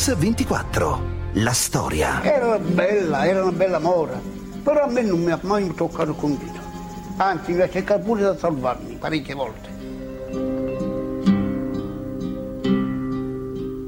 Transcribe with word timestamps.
Mix24. 0.00 0.98
La 1.34 1.52
storia. 1.52 2.22
Era 2.22 2.58
bella, 2.58 3.26
era 3.26 3.42
una 3.42 3.52
bella 3.52 3.78
mora, 3.78 4.18
però 4.62 4.84
a 4.84 4.86
me 4.86 5.02
non 5.02 5.22
mi 5.22 5.30
ha 5.30 5.38
mai 5.42 5.70
toccato 5.74 6.14
con 6.14 6.38
dito. 6.38 6.58
Anzi, 7.18 7.52
mi 7.52 7.60
ha 7.60 7.68
cercato 7.68 8.00
pure 8.00 8.32
di 8.32 8.38
salvarmi 8.38 8.94
parecchie 8.94 9.34
volte. 9.34 9.68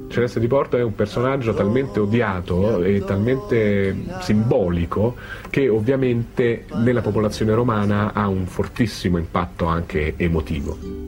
Celeste 0.09 0.39
di 0.39 0.47
Porto 0.49 0.77
è 0.77 0.83
un 0.83 0.95
personaggio 0.95 1.55
talmente 1.55 1.99
odiato 1.99 2.83
e 2.83 3.03
talmente 3.03 3.97
simbolico 4.21 5.17
che 5.49 5.71
ovviamente 5.71 6.67
nella 6.75 7.01
popolazione 7.01 7.55
romana 7.55 8.13
ha 8.13 8.29
un 8.29 8.47
fortissimo 8.47 9.17
impatto 9.17 9.65
anche 9.65 10.13
emotivo. 10.19 11.02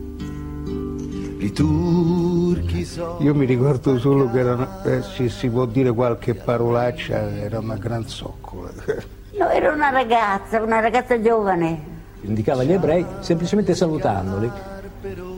Io 3.18 3.34
mi 3.34 3.44
ricordo 3.44 3.98
solo 3.98 4.30
che 4.30 4.38
era, 4.38 4.82
eh, 4.84 5.02
se 5.02 5.28
si 5.28 5.48
può 5.48 5.66
dire 5.66 5.92
qualche 5.92 6.34
parolaccia, 6.34 7.30
era 7.36 7.58
una 7.58 7.76
gran 7.76 8.06
zoccola. 8.06 8.70
No, 9.36 9.48
era 9.48 9.72
una 9.72 9.90
ragazza, 9.90 10.62
una 10.62 10.78
ragazza 10.78 11.20
giovane. 11.20 11.76
Indicava 12.20 12.62
gli 12.62 12.70
ebrei 12.70 13.04
semplicemente 13.18 13.74
salutandoli. 13.74 14.48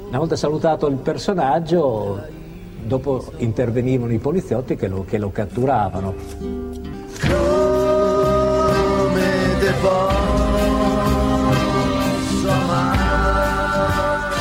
Una 0.09 0.19
volta 0.19 0.37
salutato 0.37 0.87
il 0.87 0.97
personaggio, 0.97 2.23
dopo 2.83 3.33
intervenivano 3.39 4.13
i 4.13 4.19
poliziotti 4.19 4.77
che 4.77 4.89
lo, 4.89 5.07
che 5.07 5.17
lo 5.17 5.31
catturavano. 5.31 6.15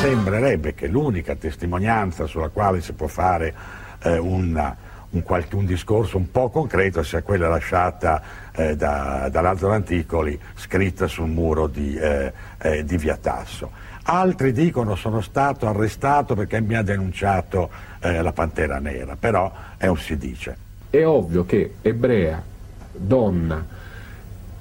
Sembrerebbe 0.06 0.76
che 0.76 0.86
l'unica 0.86 1.34
testimonianza 1.34 2.28
sulla 2.28 2.50
quale 2.50 2.80
si 2.80 2.94
può 2.94 3.08
fare 3.08 3.56
eh, 4.04 4.20
una, 4.20 4.78
un, 5.10 5.24
qualche, 5.24 5.56
un, 5.56 5.66
discorso 5.66 6.18
un 6.18 6.30
po' 6.30 6.52
concreto 6.52 7.02
sia 7.02 7.24
quella 7.24 7.48
lasciata 7.48 8.22
eh, 8.54 8.76
da, 8.76 9.30
da 9.32 9.42
Lazzaro 9.42 9.74
Anticoli 9.74 10.40
scritta 10.54 11.08
sul 11.08 11.30
muro 11.30 11.66
di, 11.66 11.96
eh, 11.96 12.32
eh 12.60 12.86
di 12.86 12.98
Via 12.98 13.18
Tasso. 13.18 13.72
Altri 14.04 14.52
dicono 14.52 14.96
sono 14.96 15.22
stato 15.22 15.68
arrestato 15.68 16.36
perché 16.36 16.62
mi 16.62 16.76
ha 16.76 16.84
denunciato 16.84 17.72
eh, 18.00 18.22
la 18.22 18.32
Pantera 18.32 18.78
Nera, 18.78 19.16
però 19.16 19.52
è 19.76 19.88
un 19.88 19.98
si 19.98 20.20
dice. 20.20 20.56
È 20.88 21.04
ovvio 21.04 21.48
che 21.48 21.78
ebrea, 21.82 22.44
donna 22.92 23.66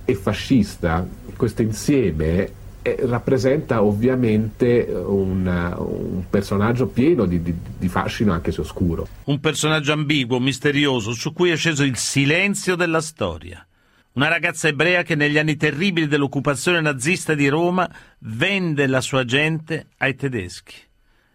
e 0.06 0.14
fascista, 0.14 1.06
questo 1.36 1.61
insieme 1.61 2.62
eh, 2.85 2.97
rappresenta 3.07 3.83
ovviamente 3.83 4.87
un, 4.93 5.47
un 5.47 6.25
personaggio 6.29 6.87
pieno 6.87 7.25
di, 7.25 7.41
di, 7.41 7.55
di, 7.79 7.89
fascino 7.89 8.33
anche 8.33 8.53
se 8.53 8.61
oscuro. 8.61 9.09
Un 9.25 9.41
personaggio 9.41 9.93
ambiguo, 9.95 10.39
misterioso, 10.39 11.13
su 11.13 11.33
cui 11.33 11.49
è 11.49 11.57
sceso 11.57 11.83
il 11.83 11.97
silenzio 11.97 12.77
della 12.77 13.01
storia. 13.01 13.67
Una 14.13 14.29
ragazza 14.29 14.69
ebrea 14.69 15.03
che 15.03 15.15
negli 15.15 15.39
anni 15.39 15.57
terribili 15.57 16.07
dell'occupazione 16.07 16.83
nazista 16.83 17.35
di 17.35 17.49
Roma 17.49 17.91
vende 18.19 18.87
la 18.87 19.01
sua 19.01 19.25
gente 19.25 19.87
ai 19.97 20.15
tedeschi. 20.15 20.75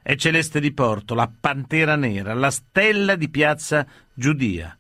È 0.04 0.16
Celeste 0.16 0.60
di 0.60 0.72
Porto, 0.72 1.16
la 1.16 1.30
Pantera 1.40 1.96
Nera, 1.96 2.36
la 2.36 2.52
stella 2.52 3.16
di 3.16 3.28
piazza 3.30 3.86
Giudia. 4.14 4.79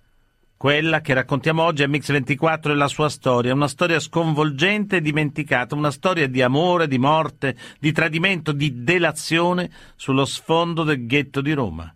Quella 0.59 0.99
che 0.99 1.13
raccontiamo 1.13 1.63
oggi 1.63 1.83
a 1.83 1.87
Mix24 1.87 2.71
è 2.71 2.73
la 2.73 2.89
sua 2.89 3.07
storia, 3.07 3.53
una 3.53 3.69
storia 3.69 3.97
sconvolgente 3.97 4.97
e 4.97 5.01
dimenticata, 5.01 5.73
una 5.73 5.89
storia 5.89 6.27
di 6.27 6.41
amore, 6.41 6.89
di 6.89 6.97
morte, 6.97 7.55
di 7.79 7.93
tradimento, 7.93 8.51
di 8.51 8.83
delazione 8.83 9.71
sullo 9.95 10.25
sfondo 10.25 10.83
del 10.83 11.05
ghetto 11.05 11.39
di 11.39 11.53
Roma. 11.53 11.95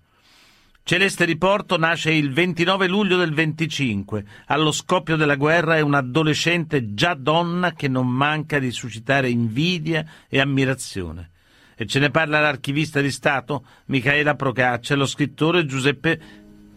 Celeste 0.81 1.25
Riporto 1.25 1.77
nasce 1.77 2.13
il 2.13 2.31
29 2.31 2.87
luglio 2.87 3.17
del 3.17 3.33
25. 3.33 4.23
Allo 4.45 4.71
scoppio 4.71 5.17
della 5.17 5.35
guerra 5.35 5.75
è 5.75 5.81
un'adolescente 5.81 6.93
già 6.93 7.15
donna 7.15 7.73
che 7.73 7.89
non 7.89 8.07
manca 8.07 8.59
di 8.59 8.71
suscitare 8.71 9.29
invidia 9.29 10.05
e 10.29 10.39
ammirazione. 10.39 11.31
E 11.75 11.85
ce 11.85 11.99
ne 11.99 12.11
parla 12.11 12.39
l'archivista 12.39 13.01
di 13.01 13.11
Stato 13.11 13.65
Michaela 13.87 14.35
Procaccia 14.35 14.93
e 14.93 14.97
lo 14.97 15.05
scrittore 15.05 15.65
Giuseppe 15.65 16.17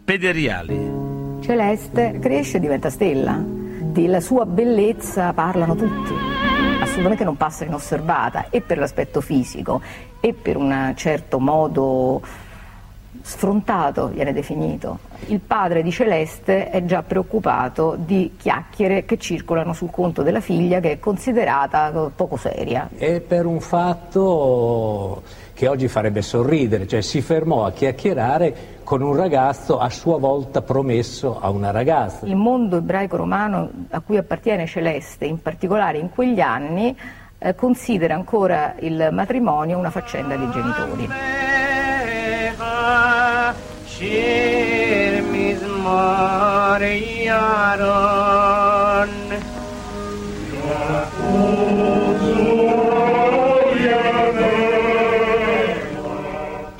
Pederiali. 0.03 1.06
Celeste 1.39 2.17
cresce 2.19 2.57
e 2.57 2.59
diventa 2.59 2.89
stella. 2.89 3.39
Della 3.39 4.19
sua 4.19 4.45
bellezza 4.45 5.33
parlano 5.33 5.75
tutti. 5.75 6.13
Assolutamente 6.81 7.23
non 7.23 7.37
passa 7.37 7.63
inosservata 7.63 8.49
e 8.49 8.61
per 8.61 8.77
l'aspetto 8.77 9.21
fisico 9.21 9.81
e 10.19 10.33
per 10.33 10.57
un 10.57 10.93
certo 10.95 11.39
modo 11.39 12.21
sfrontato 13.21 14.07
viene 14.07 14.33
definito. 14.33 14.99
Il 15.27 15.39
padre 15.39 15.81
di 15.83 15.91
Celeste 15.91 16.69
è 16.69 16.85
già 16.85 17.03
preoccupato 17.03 17.95
di 17.97 18.35
chiacchiere 18.37 19.05
che 19.05 19.17
circolano 19.17 19.73
sul 19.73 19.89
conto 19.89 20.21
della 20.23 20.39
figlia 20.39 20.79
che 20.79 20.91
è 20.91 20.99
considerata 20.99 21.91
poco 22.15 22.37
seria. 22.37 22.89
E 22.97 23.21
per 23.21 23.45
un 23.45 23.59
fatto 23.59 25.23
che 25.53 25.67
oggi 25.67 25.87
farebbe 25.87 26.21
sorridere, 26.21 26.87
cioè 26.87 27.01
si 27.01 27.21
fermò 27.21 27.65
a 27.65 27.71
chiacchierare 27.71 28.75
con 28.87 29.01
un 29.01 29.17
ragazzo 29.17 29.79
a 29.79 29.89
sua 29.89 30.17
volta 30.17 30.61
promesso 30.61 31.41
a 31.41 31.49
una 31.49 31.71
ragazza. 31.71 32.25
Il 32.25 32.37
mondo 32.37 32.77
ebraico 32.77 33.17
romano 33.17 33.69
a 33.89 33.99
cui 33.99 34.15
appartiene 34.15 34.65
Celeste, 34.65 35.25
in 35.25 35.41
particolare 35.41 35.97
in 35.97 36.09
quegli 36.09 36.39
anni, 36.39 36.97
eh, 37.37 37.53
considera 37.53 38.15
ancora 38.15 38.75
il 38.79 39.09
matrimonio 39.11 39.77
una 39.77 39.89
faccenda 39.89 40.37
dei 40.37 40.49
genitori. 40.51 41.09
Oh. 51.29 51.86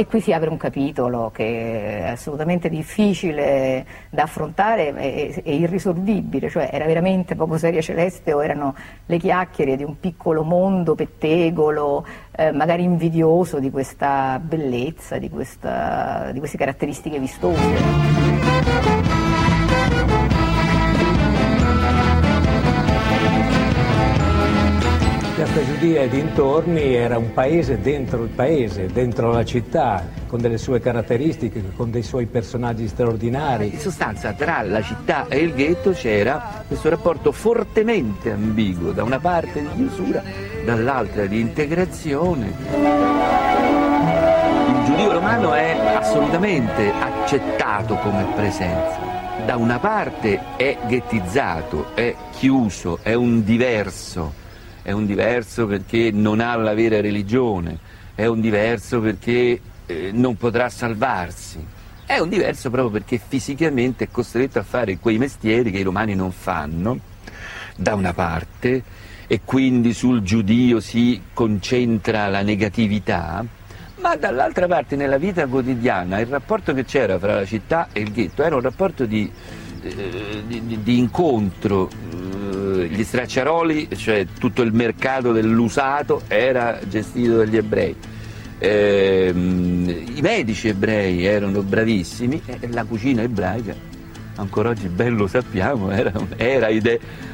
Qui 0.08 0.22
si 0.22 0.34
apre 0.34 0.50
un 0.50 0.58
capitolo 0.58 1.32
che 1.34 2.00
è 2.00 2.08
assolutamente 2.08 2.70
difficile 2.70 3.86
da 4.10 4.24
affrontare 4.24 4.96
e, 4.96 5.42
e 5.44 5.56
irrisolvibile, 5.56 6.50
cioè 6.50 6.70
era 6.72 6.86
veramente 6.86 7.36
poco 7.36 7.58
seria 7.58 7.82
Celeste 7.82 8.34
o 8.34 8.44
erano 8.44 8.76
le 9.06 9.18
chiacchiere 9.18 9.76
di 9.76 9.84
un 9.84 10.00
piccolo 10.00 10.44
mondo 10.44 10.96
pettegolo, 10.96 12.06
eh, 12.36 12.52
magari 12.52 12.84
invidioso 12.84 13.60
di 13.60 13.70
questa 13.70 14.40
bellezza, 14.40 15.18
di, 15.18 15.30
questa, 15.30 16.30
di 16.32 16.40
queste 16.40 16.58
caratteristiche 16.58 17.20
vistose. 17.20 19.27
Piazza 25.58 25.74
Giudia 25.74 26.02
e 26.04 26.10
dintorni 26.10 26.94
era 26.94 27.18
un 27.18 27.34
paese 27.34 27.82
dentro 27.82 28.22
il 28.22 28.30
paese, 28.30 28.86
dentro 28.86 29.32
la 29.32 29.44
città, 29.44 30.08
con 30.28 30.40
delle 30.40 30.60
sue 30.60 30.80
caratteristiche, 30.80 31.64
con 31.76 31.90
dei 31.90 32.04
suoi 32.04 32.28
personaggi 32.28 32.88
straordinari. 32.88 33.74
In 33.74 33.80
sostanza 33.80 34.34
tra 34.34 34.62
la 34.62 34.84
città 34.84 35.26
e 35.28 35.40
il 35.40 35.56
ghetto 35.56 35.94
c'era 35.94 36.64
questo 36.68 36.90
rapporto 36.90 37.32
fortemente 37.32 38.30
ambiguo, 38.30 38.92
da 38.92 39.02
una 39.02 39.18
parte 39.18 39.64
di 39.64 39.68
chiusura, 39.74 40.22
dall'altra 40.64 41.26
di 41.26 41.40
integrazione. 41.40 42.54
Il 44.68 44.84
giudio 44.86 45.12
romano 45.12 45.56
è 45.56 45.76
assolutamente 45.96 46.92
accettato 46.92 47.96
come 47.96 48.28
presenza. 48.36 49.00
Da 49.44 49.56
una 49.56 49.80
parte 49.80 50.40
è 50.56 50.78
ghettizzato, 50.86 51.96
è 51.96 52.14
chiuso, 52.30 53.00
è 53.02 53.16
un 53.16 53.44
diverso 53.44 54.46
è 54.88 54.94
un 54.94 55.06
diverso 55.06 55.68
perché 55.68 56.12
non 56.14 56.40
ha 56.40 56.56
la 56.56 56.74
vera 56.74 57.02
religione, 57.02 57.78
è 58.16 58.26
un 58.26 58.40
diverso 58.40 59.02
perché 59.02 59.60
eh, 59.86 60.12
non 60.14 60.38
potrà 60.38 60.70
salvarsi, 60.70 61.60
è 62.06 62.20
un 62.20 62.30
diverso 62.30 62.70
proprio 62.70 62.92
perché 62.92 63.20
fisicamente 63.28 64.06
è 64.06 64.08
costretto 64.10 64.60
a 64.60 64.64
fare 64.64 64.98
quei 64.98 65.18
mestieri 65.18 65.72
che 65.72 65.80
i 65.80 65.84
romani 65.84 66.16
non 66.16 66.32
fanno, 66.32 67.00
da 67.76 67.96
una 67.96 68.14
parte, 68.14 68.82
e 69.28 69.42
quindi 69.44 69.92
sul 69.92 70.22
giudio 70.22 70.80
si 70.80 71.22
concentra 71.34 72.30
la 72.30 72.42
negatività, 72.42 73.44
ma 73.96 74.16
dall'altra 74.16 74.68
parte 74.68 74.96
nella 74.96 75.18
vita 75.18 75.48
quotidiana 75.48 76.20
il 76.20 76.28
rapporto 76.28 76.74
che 76.74 76.86
c'era 76.86 77.20
fra 77.20 77.36
la 77.36 77.46
città 77.46 77.90
e 77.92 78.00
il 78.00 78.14
ghetto 78.14 78.42
era 78.42 78.56
un 78.56 78.62
rapporto 78.62 79.06
di, 79.06 79.30
eh, 79.88 80.44
di, 80.46 80.82
di 80.84 80.98
incontro 80.98 81.90
gli 82.90 83.04
stracciaroli, 83.04 83.90
cioè 83.96 84.26
tutto 84.40 84.62
il 84.62 84.74
mercato 84.74 85.32
dell'usato 85.32 86.22
era 86.28 86.80
gestito 86.88 87.38
dagli 87.38 87.58
ebrei. 87.58 87.96
Eh, 88.60 89.32
I 89.36 90.20
medici 90.22 90.68
ebrei 90.70 91.26
erano 91.26 91.62
bravissimi 91.62 92.42
e 92.46 92.68
la 92.70 92.86
cucina 92.86 93.22
ebraica, 93.22 93.76
ancora 94.36 94.70
oggi 94.70 94.88
ben 94.88 95.16
lo 95.16 95.28
sappiamo, 95.28 95.92
era, 95.92 96.12
era 96.36 96.68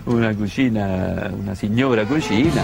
una 0.06 0.36
cucina, 0.36 1.32
una 1.34 1.56
signora 1.56 2.06
cucina. 2.06 2.62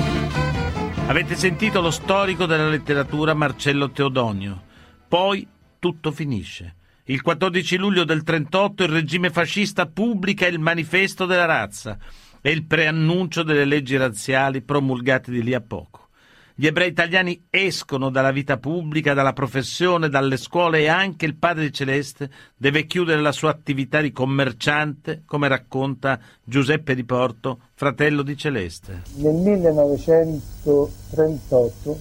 Avete 1.08 1.36
sentito 1.36 1.82
lo 1.82 1.92
storico 1.92 2.46
della 2.46 2.70
letteratura 2.70 3.34
Marcello 3.34 3.90
Teodonio. 3.92 4.62
Poi 5.08 5.48
tutto 5.80 6.12
finisce. 6.12 6.76
Il 7.10 7.24
14 7.24 7.78
luglio 7.78 8.04
del 8.04 8.22
38 8.22 8.84
il 8.84 8.90
regime 8.90 9.32
fascista 9.32 9.88
pubblica 9.88 10.46
il 10.46 10.60
manifesto 10.60 11.26
della 11.26 11.46
razza 11.46 11.98
e 12.40 12.52
il 12.52 12.68
preannuncio 12.68 13.42
delle 13.42 13.66
leggi 13.66 13.98
razziali 13.98 14.62
promulgate 14.62 15.32
di 15.32 15.42
lì 15.42 15.56
a 15.56 15.60
poco. 15.60 16.10
Gli 16.54 16.68
ebrei 16.68 16.90
italiani 16.90 17.46
escono 17.50 18.12
dalla 18.12 18.30
vita 18.30 18.58
pubblica, 18.58 19.16
dalla 19.16 19.34
professione, 19.34 20.08
dalle 20.08 20.38
scuole 20.38 20.82
e 20.82 20.88
anche 20.88 21.26
il 21.26 21.36
padre 21.36 21.72
Celeste 21.72 22.30
deve 22.56 22.86
chiudere 22.86 23.22
la 23.22 23.32
sua 23.32 23.50
attività 23.50 24.02
di 24.02 24.12
commerciante, 24.12 25.24
come 25.26 25.48
racconta 25.48 26.20
Giuseppe 26.44 26.94
di 26.94 27.06
Porto, 27.06 27.62
fratello 27.74 28.22
di 28.22 28.38
Celeste. 28.38 29.02
Nel 29.16 29.34
1938, 29.34 32.00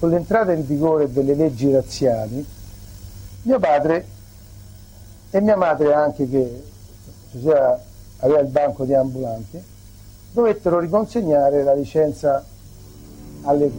con 0.00 0.10
l'entrata 0.10 0.50
in 0.50 0.66
vigore 0.66 1.12
delle 1.12 1.36
leggi 1.36 1.70
razziali, 1.70 2.58
mio 3.42 3.58
padre 3.58 4.06
e 5.30 5.40
mia 5.40 5.56
madre 5.56 5.94
anche 5.94 6.28
che 6.28 6.62
aveva 8.18 8.40
il 8.40 8.48
banco 8.48 8.84
di 8.84 8.94
ambulanti, 8.94 9.62
dovettero 10.32 10.78
riconsegnare 10.78 11.62
la 11.62 11.74
licenza 11.74 12.44
alle, 13.42 13.70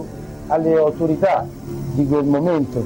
alle 0.47 0.77
autorità 0.77 1.45
di 1.93 2.07
quel 2.07 2.25
momento. 2.25 2.83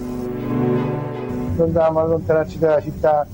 Andavamo 1.58 2.00
a 2.00 2.04
allontanarci 2.04 2.58
dalla 2.60 2.82
città, 2.82 3.26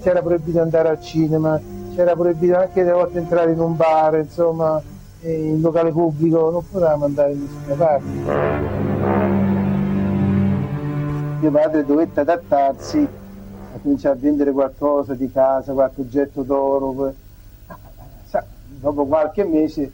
c'era 0.00 0.22
proibito 0.22 0.60
andare 0.60 0.88
al 0.88 1.00
cinema, 1.02 1.60
c'era 1.94 2.14
proibito 2.14 2.56
anche 2.56 2.82
delle 2.82 2.96
volte 2.96 3.18
entrare 3.18 3.52
in 3.52 3.60
un 3.60 3.76
bar, 3.76 4.16
insomma, 4.16 4.80
in 5.20 5.60
locale 5.60 5.90
pubblico, 5.90 6.50
non 6.50 6.62
potevamo 6.70 7.04
andare 7.04 7.32
in 7.32 7.40
nessuna 7.42 7.74
parte. 7.74 8.85
Mio 11.38 11.50
padre 11.50 11.84
dovette 11.84 12.20
adattarsi 12.20 12.98
a 13.74 13.78
cominciare 13.82 14.14
a 14.14 14.18
vendere 14.18 14.52
qualcosa 14.52 15.14
di 15.14 15.30
casa, 15.30 15.72
qualche 15.72 16.00
oggetto 16.00 16.42
d'oro. 16.42 17.14
Sa, 18.24 18.44
dopo 18.80 19.04
qualche 19.04 19.44
mese 19.44 19.92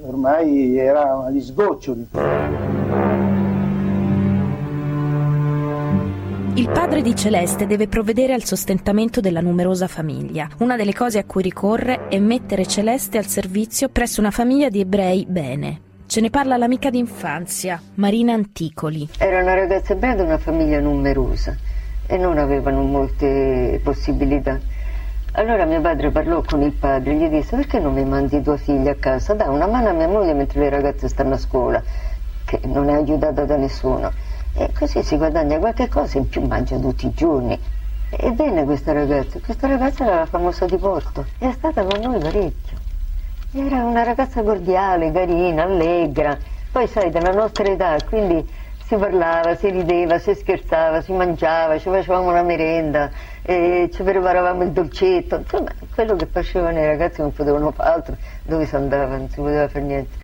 ormai 0.00 0.76
era 0.76 1.24
agli 1.24 1.40
sgoccioli. 1.40 2.08
Il 6.54 6.68
padre 6.68 7.00
di 7.00 7.14
Celeste 7.14 7.66
deve 7.66 7.88
provvedere 7.88 8.34
al 8.34 8.44
sostentamento 8.44 9.20
della 9.20 9.40
numerosa 9.40 9.86
famiglia. 9.86 10.48
Una 10.58 10.76
delle 10.76 10.92
cose 10.92 11.18
a 11.18 11.24
cui 11.24 11.42
ricorre 11.42 12.08
è 12.08 12.18
mettere 12.18 12.66
Celeste 12.66 13.18
al 13.18 13.26
servizio 13.26 13.88
presso 13.88 14.20
una 14.20 14.30
famiglia 14.30 14.68
di 14.68 14.80
ebrei 14.80 15.24
bene. 15.26 15.90
Ce 16.12 16.20
ne 16.20 16.28
parla 16.28 16.58
l'amica 16.58 16.90
d'infanzia, 16.90 17.80
Marina 17.94 18.34
Anticoli. 18.34 19.08
Era 19.16 19.40
una 19.40 19.54
ragazza 19.54 19.94
ebrea 19.94 20.14
di 20.14 20.20
una 20.20 20.36
famiglia 20.36 20.78
numerosa 20.78 21.56
e 22.06 22.18
non 22.18 22.36
avevano 22.36 22.82
molte 22.82 23.80
possibilità. 23.82 24.60
Allora 25.32 25.64
mio 25.64 25.80
padre 25.80 26.10
parlò 26.10 26.42
con 26.42 26.60
il 26.60 26.72
padre 26.72 27.12
e 27.12 27.16
gli 27.16 27.28
disse 27.28 27.56
perché 27.56 27.78
non 27.78 27.94
mi 27.94 28.04
mandi 28.04 28.42
tua 28.42 28.58
figlia 28.58 28.90
a 28.90 28.96
casa? 28.96 29.32
Dai 29.32 29.48
una 29.48 29.66
mano 29.66 29.88
a 29.88 29.92
mia 29.92 30.06
moglie 30.06 30.34
mentre 30.34 30.60
le 30.60 30.68
ragazze 30.68 31.08
stanno 31.08 31.32
a 31.32 31.38
scuola, 31.38 31.82
che 32.44 32.60
non 32.64 32.90
è 32.90 32.92
aiutata 32.92 33.46
da 33.46 33.56
nessuno. 33.56 34.12
E 34.52 34.70
così 34.78 35.02
si 35.02 35.16
guadagna 35.16 35.58
qualche 35.58 35.88
cosa 35.88 36.18
in 36.18 36.28
più 36.28 36.42
mangia 36.42 36.76
tutti 36.76 37.06
i 37.06 37.14
giorni. 37.14 37.58
E 38.10 38.30
bene 38.32 38.64
questa 38.64 38.92
ragazza, 38.92 39.38
questa 39.38 39.66
ragazza 39.66 40.04
era 40.04 40.16
la 40.16 40.26
famosa 40.26 40.66
di 40.66 40.76
Porto, 40.76 41.24
è 41.38 41.50
stata 41.52 41.82
con 41.82 41.98
noi 42.02 42.20
parecchio. 42.20 42.81
Era 43.54 43.84
una 43.84 44.02
ragazza 44.02 44.42
cordiale, 44.42 45.12
carina, 45.12 45.64
allegra, 45.64 46.38
poi 46.72 46.86
sai 46.86 47.10
della 47.10 47.32
nostra 47.32 47.64
età, 47.64 47.98
quindi 48.08 48.48
si 48.82 48.96
parlava, 48.96 49.54
si 49.56 49.68
rideva, 49.68 50.18
si 50.18 50.34
scherzava, 50.34 51.02
si 51.02 51.12
mangiava, 51.12 51.78
ci 51.78 51.90
facevamo 51.90 52.30
una 52.30 52.40
merenda, 52.40 53.10
ci 53.42 54.02
preparavamo 54.02 54.62
il 54.62 54.70
dolcetto, 54.70 55.36
insomma 55.36 55.70
quello 55.94 56.16
che 56.16 56.26
facevano 56.32 56.78
i 56.78 56.86
ragazzi 56.86 57.20
non 57.20 57.30
potevano 57.34 57.70
fare 57.72 57.90
altro, 57.90 58.16
dove 58.42 58.64
si 58.64 58.74
andava, 58.74 59.16
non 59.16 59.28
si 59.28 59.36
poteva 59.36 59.68
fare 59.68 59.84
niente. 59.84 60.20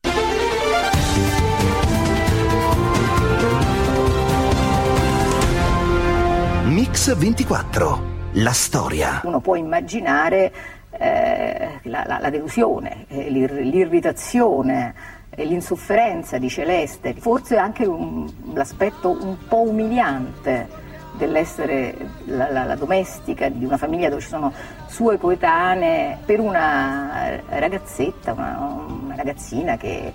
Mix 6.64 7.14
24, 7.14 8.02
la 8.32 8.52
storia. 8.52 9.20
Uno 9.24 9.40
può 9.40 9.54
immaginare 9.54 10.52
eh, 10.98 11.78
la, 11.82 12.04
la, 12.06 12.18
la, 12.18 12.30
delusione, 12.30 13.06
eh, 13.08 13.30
l'ir- 13.30 13.52
l'irritazione, 13.52 14.94
l'insofferenza 15.36 16.38
di 16.38 16.48
Celeste, 16.48 17.14
forse 17.14 17.56
anche 17.56 17.86
un, 17.86 18.28
l'aspetto 18.52 19.10
un 19.10 19.36
po' 19.46 19.62
umiliante 19.68 20.86
dell'essere 21.16 21.94
la, 22.26 22.50
la, 22.50 22.64
la, 22.64 22.74
domestica 22.76 23.48
di 23.48 23.64
una 23.64 23.76
famiglia 23.76 24.08
dove 24.08 24.20
ci 24.20 24.28
sono 24.28 24.52
sue 24.86 25.18
coetanee 25.18 26.18
per 26.24 26.40
una 26.40 27.40
ragazzetta, 27.48 28.32
una, 28.32 28.84
una 29.04 29.14
ragazzina 29.16 29.76
che 29.76 30.12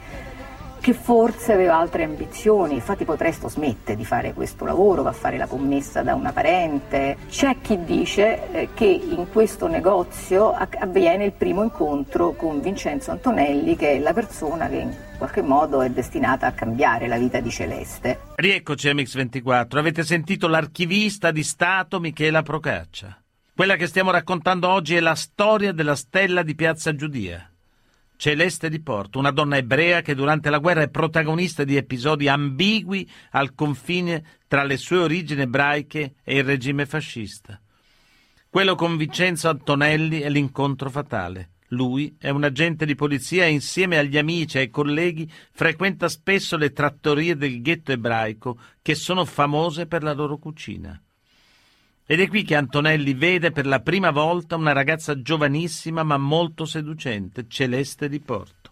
che 0.84 0.92
forse 0.92 1.54
aveva 1.54 1.78
altre 1.78 2.04
ambizioni, 2.04 2.74
infatti 2.74 3.06
poi 3.06 3.16
presto 3.16 3.48
smette 3.48 3.96
di 3.96 4.04
fare 4.04 4.34
questo 4.34 4.66
lavoro, 4.66 5.02
va 5.02 5.12
a 5.12 5.14
fare 5.14 5.38
la 5.38 5.48
commessa 5.48 6.02
da 6.02 6.14
una 6.14 6.34
parente. 6.34 7.16
C'è 7.30 7.56
chi 7.62 7.86
dice 7.86 8.52
eh, 8.52 8.70
che 8.74 8.84
in 8.84 9.28
questo 9.32 9.68
negozio 9.68 10.52
avviene 10.52 11.24
il 11.24 11.32
primo 11.32 11.64
incontro 11.64 12.34
con 12.34 12.60
Vincenzo 12.60 13.12
Antonelli, 13.12 13.78
che 13.78 13.94
è 13.94 14.00
la 14.00 14.12
persona 14.12 14.68
che 14.68 14.76
in 14.76 14.94
qualche 15.18 15.42
modo 15.42 15.82
è 15.82 15.90
destinata 15.90 16.48
a 16.48 16.52
cambiare 16.52 17.08
la 17.08 17.18
vita 17.18 17.40
di 17.40 17.50
Celeste. 17.50 18.20
Rieccoci 18.36 18.90
MX24, 18.90 19.78
avete 19.78 20.04
sentito 20.04 20.50
l'archivista 20.50 21.32
di 21.32 21.44
Stato 21.44 22.02
Michela 22.02 22.42
Procaccia. 22.42 23.18
Quella 23.56 23.78
che 23.78 23.88
stiamo 23.88 24.12
raccontando 24.12 24.68
oggi 24.68 24.98
è 24.98 25.00
la 25.00 25.16
storia 25.16 25.72
della 25.72 25.96
stella 25.96 26.44
di 26.44 26.56
Piazza 26.56 26.94
Giudia. 26.94 27.48
Celeste 28.15 28.69
di 28.69 28.81
Porto, 28.81 29.19
una 29.19 29.31
donna 29.31 29.57
ebrea 29.57 30.01
che 30.01 30.15
durante 30.15 30.50
la 30.50 30.60
guerra 30.60 30.81
è 30.81 30.89
protagonista 30.89 31.63
di 31.63 31.75
episodi 31.75 32.27
ambigui 32.27 33.10
al 33.31 33.54
confine 33.54 34.24
tra 34.48 34.63
le 34.63 34.77
sue 34.77 34.98
origini 34.98 35.42
ebraiche 35.42 36.15
e 36.24 36.38
il 36.38 36.44
regime 36.44 36.86
fascista. 36.86 37.60
Quello 38.50 38.75
con 38.75 38.98
Vincenzo 38.98 39.50
Antonelli 39.50 40.19
è 40.19 40.30
l'incontro 40.30 40.89
fatale. 40.89 41.50
Lui 41.69 42.15
è 42.19 42.30
un 42.30 42.44
agente 42.44 42.86
di 42.86 42.94
polizia 42.94 43.45
e 43.45 43.50
insieme 43.50 43.98
agli 43.98 44.18
amici 44.18 44.57
e 44.57 44.62
ai 44.62 44.69
colleghi 44.69 45.30
frequenta 45.51 46.07
spesso 46.07 46.56
le 46.56 46.71
trattorie 46.71 47.36
del 47.36 47.62
ghetto 47.62 47.92
ebraico 47.92 48.60
che 48.81 48.94
sono 48.94 49.25
famose 49.25 49.88
per 49.88 50.03
la 50.03 50.13
loro 50.13 50.38
cucina. 50.38 51.01
Ed 52.13 52.20
è 52.20 52.27
qui 52.27 52.43
che 52.43 52.53
Antonelli 52.53 53.15
vede 53.15 53.50
per 53.50 53.65
la 53.65 53.79
prima 53.79 54.12
volta 54.12 54.55
una 54.55 54.72
ragazza 54.72 55.20
giovanissima 55.20 56.03
ma 56.03 56.15
molto 56.15 56.63
seducente, 56.63 57.46
Celeste 57.48 58.08
di 58.08 58.20
Porto. 58.20 58.70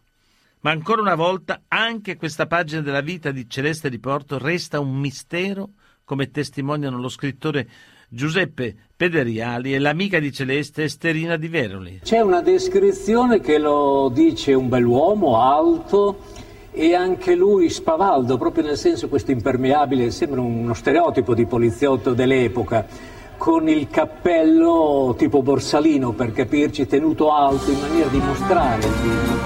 Ma 0.59 0.69
ancora 0.69 1.01
una 1.01 1.15
volta 1.15 1.63
anche 1.67 2.17
questa 2.17 2.45
pagina 2.45 2.81
della 2.81 3.01
vita 3.01 3.31
di 3.31 3.49
Celeste 3.49 3.89
di 3.89 3.97
Porto 3.97 4.37
resta 4.37 4.79
un 4.79 4.93
mistero, 4.93 5.69
come 6.03 6.29
testimoniano 6.29 6.99
lo 6.99 7.09
scrittore 7.09 7.67
Giuseppe 8.09 8.75
Pederiali 8.95 9.73
e 9.73 9.79
l'amica 9.79 10.19
di 10.19 10.31
Celeste 10.31 10.83
Esterina 10.83 11.35
di 11.35 11.47
Veroli. 11.47 12.01
C'è 12.03 12.19
una 12.19 12.43
descrizione 12.43 13.39
che 13.39 13.57
lo 13.57 14.11
dice 14.13 14.53
un 14.53 14.69
bell'uomo 14.69 15.41
alto 15.41 16.25
e 16.71 16.93
anche 16.93 17.33
lui 17.33 17.71
spavaldo, 17.71 18.37
proprio 18.37 18.65
nel 18.65 18.77
senso 18.77 19.09
questo 19.09 19.31
impermeabile, 19.31 20.11
sembra 20.11 20.41
uno 20.41 20.75
stereotipo 20.75 21.33
di 21.33 21.47
poliziotto 21.47 22.13
dell'epoca 22.13 23.19
con 23.41 23.67
il 23.67 23.87
cappello 23.87 25.15
tipo 25.17 25.41
borsalino 25.41 26.11
per 26.11 26.31
capirci 26.31 26.85
tenuto 26.85 27.33
alto 27.33 27.71
in 27.71 27.79
maniera 27.79 28.07
di 28.07 28.19
mostrare 28.19 28.85
il 28.85 28.93
vino. 29.01 29.39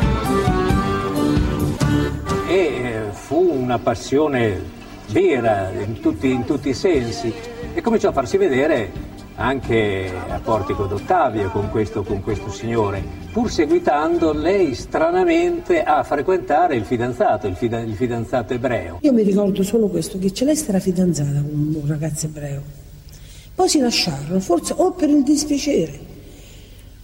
E 2.46 2.58
eh, 2.58 3.02
fu 3.12 3.50
una 3.54 3.80
passione 3.80 4.62
vera 5.12 5.72
in 5.72 6.02
tutti, 6.02 6.30
in 6.30 6.44
tutti 6.44 6.68
i 6.68 6.74
sensi 6.74 7.34
e 7.74 7.80
cominciò 7.80 8.10
a 8.10 8.12
farsi 8.12 8.36
vedere 8.36 8.92
anche 9.36 10.12
a 10.28 10.42
Portico 10.44 10.88
d'Ottavia 10.88 11.48
con 11.48 11.70
questo, 11.72 12.04
con 12.04 12.22
questo 12.22 12.52
signore, 12.52 13.02
pur 13.32 13.50
seguitando 13.50 14.34
lei 14.34 14.76
stranamente 14.76 15.84
a 15.84 16.04
frequentare 16.04 16.76
il 16.76 16.84
fidanzato, 16.84 17.48
il, 17.48 17.56
fida, 17.56 17.80
il 17.80 17.96
fidanzato 17.96 18.56
ebreo. 18.56 18.98
Io 19.04 19.14
mi 19.14 19.24
ricordo 19.24 19.64
solo 19.64 19.88
questo, 19.88 20.20
che 20.20 20.34
Celeste 20.34 20.72
era 20.72 20.80
fidanzata 20.82 21.42
con 21.42 21.76
un 21.82 21.88
ragazzo 21.88 22.26
ebreo 22.26 22.84
poi 23.56 23.70
si 23.70 23.80
lasciarono, 23.80 24.40
forse 24.42 24.74
o 24.76 24.92
per 24.92 25.10
il 25.10 25.24
dispiacere, 25.24 26.00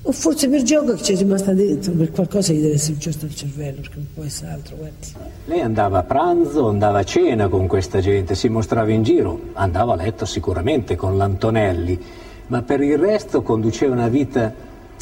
o 0.01 0.11
forse 0.11 0.49
per 0.49 0.63
gioco 0.63 0.95
che 0.95 1.01
ci 1.01 1.13
è 1.13 1.15
rimasta 1.15 1.53
dentro, 1.53 1.93
per 1.93 2.11
qualcosa 2.11 2.51
gli 2.51 2.59
deve 2.59 2.73
essere 2.73 2.95
successo 2.95 3.25
al 3.25 3.33
cervello, 3.33 3.79
perché 3.79 3.95
non 3.95 4.07
può 4.13 4.23
essere 4.23 4.51
altro, 4.51 4.75
guardi. 4.75 5.07
Lei 5.45 5.61
andava 5.61 5.99
a 5.99 6.03
pranzo, 6.03 6.67
andava 6.67 6.99
a 6.99 7.03
cena 7.03 7.47
con 7.47 7.67
questa 7.67 8.01
gente, 8.01 8.35
si 8.35 8.49
mostrava 8.49 8.91
in 8.91 9.03
giro, 9.03 9.39
andava 9.53 9.93
a 9.93 9.95
letto 9.95 10.25
sicuramente 10.25 10.97
con 10.97 11.15
l'Antonelli, 11.15 11.99
ma 12.47 12.61
per 12.63 12.81
il 12.81 12.97
resto 12.97 13.41
conduceva 13.43 13.93
una 13.93 14.09
vita 14.09 14.53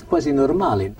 quasi 0.05 0.31
normale. 0.31 0.93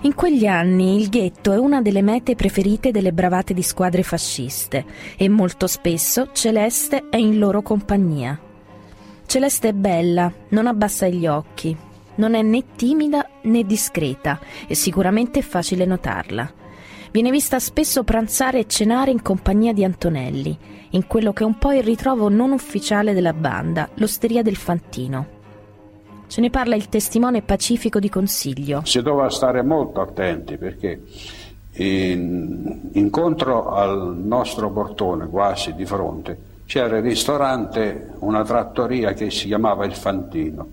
In 0.00 0.14
quegli 0.14 0.46
anni 0.46 1.00
il 1.00 1.08
ghetto 1.08 1.52
è 1.52 1.58
una 1.58 1.82
delle 1.82 2.02
mete 2.02 2.34
preferite 2.34 2.90
delle 2.90 3.12
bravate 3.12 3.52
di 3.52 3.62
squadre 3.62 4.02
fasciste 4.02 4.84
e 5.16 5.28
molto 5.28 5.66
spesso 5.66 6.28
Celeste 6.32 7.08
è 7.10 7.16
in 7.16 7.38
loro 7.38 7.62
compagnia. 7.62 8.38
Celeste 9.26 9.68
è 9.68 9.72
bella, 9.72 10.32
non 10.50 10.66
abbassa 10.66 11.08
gli 11.08 11.26
occhi, 11.26 11.76
non 12.16 12.34
è 12.34 12.42
né 12.42 12.62
timida 12.76 13.28
né 13.42 13.64
discreta 13.64 14.38
e 14.66 14.74
sicuramente 14.74 15.40
è 15.40 15.42
facile 15.42 15.84
notarla. 15.84 16.52
Viene 17.10 17.30
vista 17.30 17.58
spesso 17.58 18.02
pranzare 18.04 18.60
e 18.60 18.66
cenare 18.66 19.10
in 19.10 19.22
compagnia 19.22 19.72
di 19.72 19.84
Antonelli, 19.84 20.56
in 20.90 21.06
quello 21.06 21.32
che 21.32 21.44
è 21.44 21.46
un 21.46 21.58
po' 21.58 21.72
il 21.72 21.82
ritrovo 21.82 22.28
non 22.28 22.52
ufficiale 22.52 23.12
della 23.12 23.32
banda, 23.32 23.88
l'Osteria 23.94 24.42
del 24.42 24.56
Fantino. 24.56 25.26
Ce 26.26 26.40
ne 26.40 26.50
parla 26.50 26.74
il 26.74 26.88
testimone 26.88 27.42
pacifico 27.42 27.98
di 27.98 28.08
Consiglio. 28.08 28.82
Si 28.84 29.00
doveva 29.02 29.30
stare 29.30 29.62
molto 29.62 30.00
attenti 30.00 30.56
perché 30.56 31.02
in, 31.72 32.90
incontro 32.92 33.70
al 33.70 34.16
nostro 34.16 34.70
portone, 34.70 35.28
quasi 35.28 35.74
di 35.74 35.84
fronte, 35.84 36.36
c'era 36.66 36.96
il 36.96 37.02
ristorante, 37.02 38.10
una 38.20 38.42
trattoria 38.44 39.12
che 39.12 39.30
si 39.30 39.46
chiamava 39.46 39.84
Il 39.84 39.94
Fantino 39.94 40.72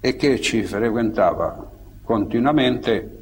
e 0.00 0.16
che 0.16 0.40
ci 0.40 0.62
frequentava 0.62 1.70
continuamente 2.02 3.16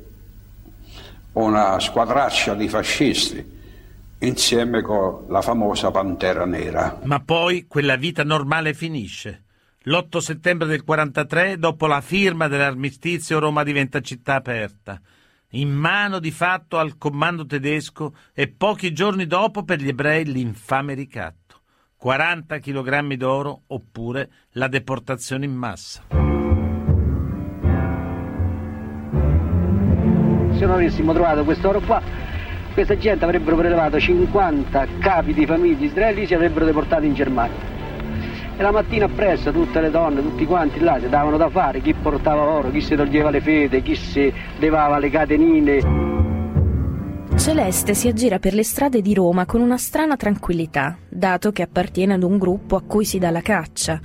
una 1.33 1.79
squadraccia 1.79 2.55
di 2.55 2.69
fascisti 2.69 3.55
insieme 4.21 4.81
con 4.83 5.27
la 5.29 5.43
famosa 5.43 5.91
Pantera 5.91 6.47
Nera. 6.47 7.01
Ma 7.05 7.21
poi 7.21 7.67
quella 7.67 7.97
vita 7.97 8.25
normale 8.25 8.73
finisce. 8.73 9.43
L'8 9.83 10.19
settembre 10.19 10.67
del 10.67 10.83
43, 10.83 11.59
dopo 11.59 11.87
la 11.87 12.01
firma 12.01 12.49
dell'armistizio, 12.49 13.39
Roma 13.39 13.63
diventa 13.63 14.01
città 14.01 14.35
aperta, 14.35 15.01
in 15.51 15.71
mano 15.71 16.19
di 16.19 16.33
fatto 16.33 16.79
al 16.79 16.97
comando 16.99 17.47
tedesco 17.47 18.15
e 18.33 18.49
pochi 18.49 18.93
giorni 18.93 19.27
dopo 19.27 19.63
per 19.63 19.81
gli 19.81 19.89
ebrei 19.89 20.25
l'infame 20.25 20.95
ricatto. 20.95 21.56
40 21.99 22.59
kg 22.59 23.15
d'oro 23.15 23.63
oppure 23.69 24.29
la 24.53 24.69
deportazione 24.69 25.45
in 25.45 25.55
massa. 25.55 26.03
Se 30.51 30.65
non 30.65 30.75
avessimo 30.75 31.13
trovato 31.13 31.45
quest'oro 31.45 31.81
qua, 31.81 32.01
questa 32.73 32.97
gente 32.97 33.25
avrebbero 33.25 33.57
prelevato 33.57 33.99
50 33.99 34.87
capi 34.99 35.33
di 35.33 35.47
famiglie 35.47 35.87
israelici 35.87 36.33
e 36.33 36.37
avrebbero 36.37 36.65
deportati 36.67 37.07
in 37.07 37.15
Germania. 37.15 37.75
E 38.59 38.63
la 38.63 38.71
mattina 38.71 39.07
appresso 39.07 39.51
tutte 39.53 39.81
le 39.81 39.91
donne, 39.91 40.23
tutti 40.23 40.47
quanti 40.47 40.81
là 40.81 40.99
si 40.99 41.09
davano 41.09 41.37
da 41.37 41.51
fare, 41.51 41.81
chi 41.81 41.93
portava 41.95 42.43
oro, 42.43 42.71
chi 42.71 42.81
si 42.81 42.95
toglieva 42.95 43.31
le 43.31 43.41
fede, 43.41 43.83
chi 43.83 43.95
si 43.95 44.33
levava 44.59 44.99
le 44.99 45.11
catenine. 45.11 46.16
Celeste 47.37 47.95
si 47.95 48.09
aggira 48.09 48.39
per 48.39 48.55
le 48.55 48.65
strade 48.65 49.03
di 49.03 49.15
Roma 49.15 49.45
con 49.45 49.61
una 49.61 49.77
strana 49.77 50.17
tranquillità, 50.17 50.97
dato 51.09 51.53
che 51.53 51.63
appartiene 51.63 52.15
ad 52.15 52.23
un 52.23 52.39
gruppo 52.39 52.77
a 52.77 52.83
cui 52.83 53.05
si 53.05 53.19
dà 53.19 53.31
la 53.31 53.43
caccia. 53.43 54.01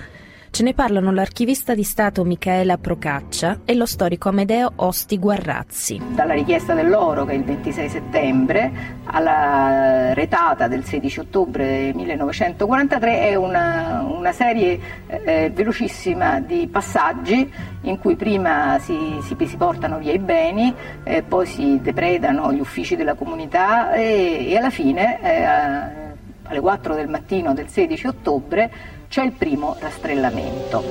Ce 0.51 0.63
ne 0.63 0.74
parlano 0.74 1.13
l'archivista 1.13 1.74
di 1.74 1.84
Stato 1.84 2.25
Michaela 2.25 2.77
Procaccia 2.77 3.62
e 3.63 3.74
lo 3.74 3.86
storico 3.86 4.27
Amedeo 4.27 4.74
Osti 4.75 5.17
Guarrazzi. 5.17 6.01
Dalla 6.10 6.34
richiesta 6.34 6.74
dell'oro, 6.74 7.24
che 7.24 7.31
è 7.31 7.36
il 7.36 7.46
26 7.46 7.89
settembre, 7.89 8.72
alla 9.05 10.13
retata 10.13 10.67
del 10.67 10.84
16 10.84 11.22
ottobre 11.22 11.93
1943 11.93 13.29
è 13.29 13.36
una, 13.36 14.05
una 14.05 14.34
serie 14.34 14.77
eh, 15.08 15.51
velocissima 15.55 16.41
di 16.41 16.67
passaggi 16.67 17.50
in 17.84 17.98
cui 17.98 18.17
prima 18.17 18.77
si, 18.79 19.20
si, 19.22 19.38
si 19.46 19.55
portano 19.55 20.00
via 20.00 20.12
i 20.12 20.20
beni, 20.20 20.75
eh, 21.05 21.24
poi 21.24 21.46
si 21.46 21.79
depredano 21.81 22.51
gli 22.51 22.60
uffici 22.60 22.98
della 22.98 23.13
comunità 23.13 23.93
e, 23.93 24.48
e 24.50 24.58
alla 24.58 24.70
fine, 24.70 25.22
eh, 25.22 26.00
alle 26.51 26.60
4 26.60 26.96
del 26.96 27.08
mattino 27.08 27.53
del 27.53 27.67
16 27.70 28.08
ottobre, 28.08 28.72
c'è 29.08 29.24
il 29.24 29.31
primo 29.31 29.77
rastrellamento. 29.79 30.84